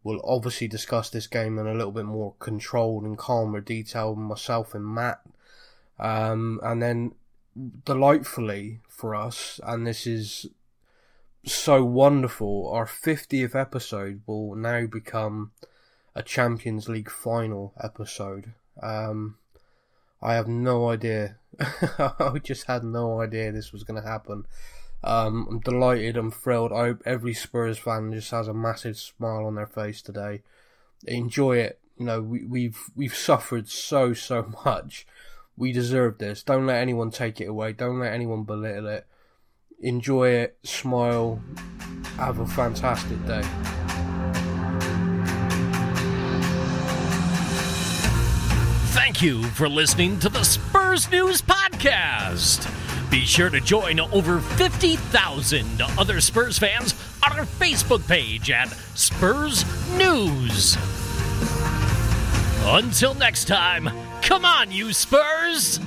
We'll 0.03 0.21
obviously 0.25 0.67
discuss 0.67 1.09
this 1.09 1.27
game 1.27 1.57
in 1.57 1.67
a 1.67 1.73
little 1.73 1.91
bit 1.91 2.05
more 2.05 2.33
controlled 2.39 3.03
and 3.03 3.17
calmer 3.17 3.61
detail, 3.61 4.15
myself 4.15 4.75
and 4.75 4.85
Matt. 4.85 5.21
Um, 5.99 6.59
and 6.63 6.81
then, 6.81 7.13
delightfully 7.85 8.79
for 8.87 9.15
us, 9.15 9.59
and 9.63 9.85
this 9.85 10.05
is 10.05 10.47
so 11.45 11.83
wonderful, 11.83 12.69
our 12.71 12.85
50th 12.85 13.55
episode 13.55 14.21
will 14.25 14.55
now 14.55 14.85
become 14.85 15.51
a 16.15 16.23
Champions 16.23 16.89
League 16.89 17.09
final 17.09 17.73
episode. 17.81 18.53
Um, 18.81 19.37
I 20.21 20.33
have 20.33 20.47
no 20.47 20.89
idea. 20.89 21.37
I 21.59 22.39
just 22.43 22.65
had 22.65 22.83
no 22.83 23.21
idea 23.21 23.51
this 23.51 23.71
was 23.71 23.83
going 23.83 24.01
to 24.01 24.07
happen. 24.07 24.45
Um, 25.03 25.47
I'm 25.49 25.59
delighted. 25.59 26.17
I'm 26.17 26.31
thrilled. 26.31 26.73
I 26.73 26.87
hope 26.87 27.03
every 27.05 27.33
Spurs 27.33 27.77
fan 27.77 28.11
just 28.11 28.31
has 28.31 28.47
a 28.47 28.53
massive 28.53 28.97
smile 28.97 29.45
on 29.45 29.55
their 29.55 29.67
face 29.67 30.01
today. 30.01 30.41
Enjoy 31.05 31.57
it. 31.57 31.79
You 31.97 32.05
know, 32.05 32.21
we, 32.21 32.43
we've 32.43 32.79
we've 32.95 33.15
suffered 33.15 33.69
so 33.69 34.13
so 34.13 34.51
much. 34.65 35.05
We 35.57 35.71
deserve 35.71 36.19
this. 36.19 36.43
Don't 36.43 36.67
let 36.67 36.81
anyone 36.81 37.09
take 37.09 37.41
it 37.41 37.45
away. 37.45 37.73
Don't 37.73 37.99
let 37.99 38.13
anyone 38.13 38.43
belittle 38.43 38.87
it. 38.87 39.07
Enjoy 39.79 40.29
it. 40.29 40.57
Smile. 40.63 41.41
Have 42.17 42.39
a 42.39 42.45
fantastic 42.45 43.25
day. 43.25 43.41
Thank 48.93 49.21
you 49.21 49.43
for 49.43 49.67
listening 49.67 50.19
to 50.19 50.29
the 50.29 50.43
Spurs 50.43 51.09
News 51.09 51.41
Podcast. 51.41 52.71
Be 53.09 53.21
sure 53.21 53.49
to 53.49 53.59
join 53.59 53.99
over 53.99 54.39
50,000 54.39 55.81
other 55.97 56.21
Spurs 56.21 56.59
fans 56.59 56.93
on 57.25 57.39
our 57.39 57.45
Facebook 57.45 58.07
page 58.07 58.51
at 58.51 58.67
Spurs 58.95 59.65
News. 59.97 60.77
Until 62.65 63.13
next 63.15 63.45
time, 63.45 63.89
come 64.27 64.43
on, 64.43 64.69
you 64.73 64.91
Spurs! 64.91 65.79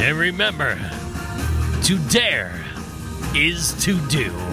And 0.00 0.18
remember, 0.18 0.76
to 1.84 1.96
dare 2.10 2.60
is 3.36 3.72
to 3.84 4.00
do. 4.08 4.51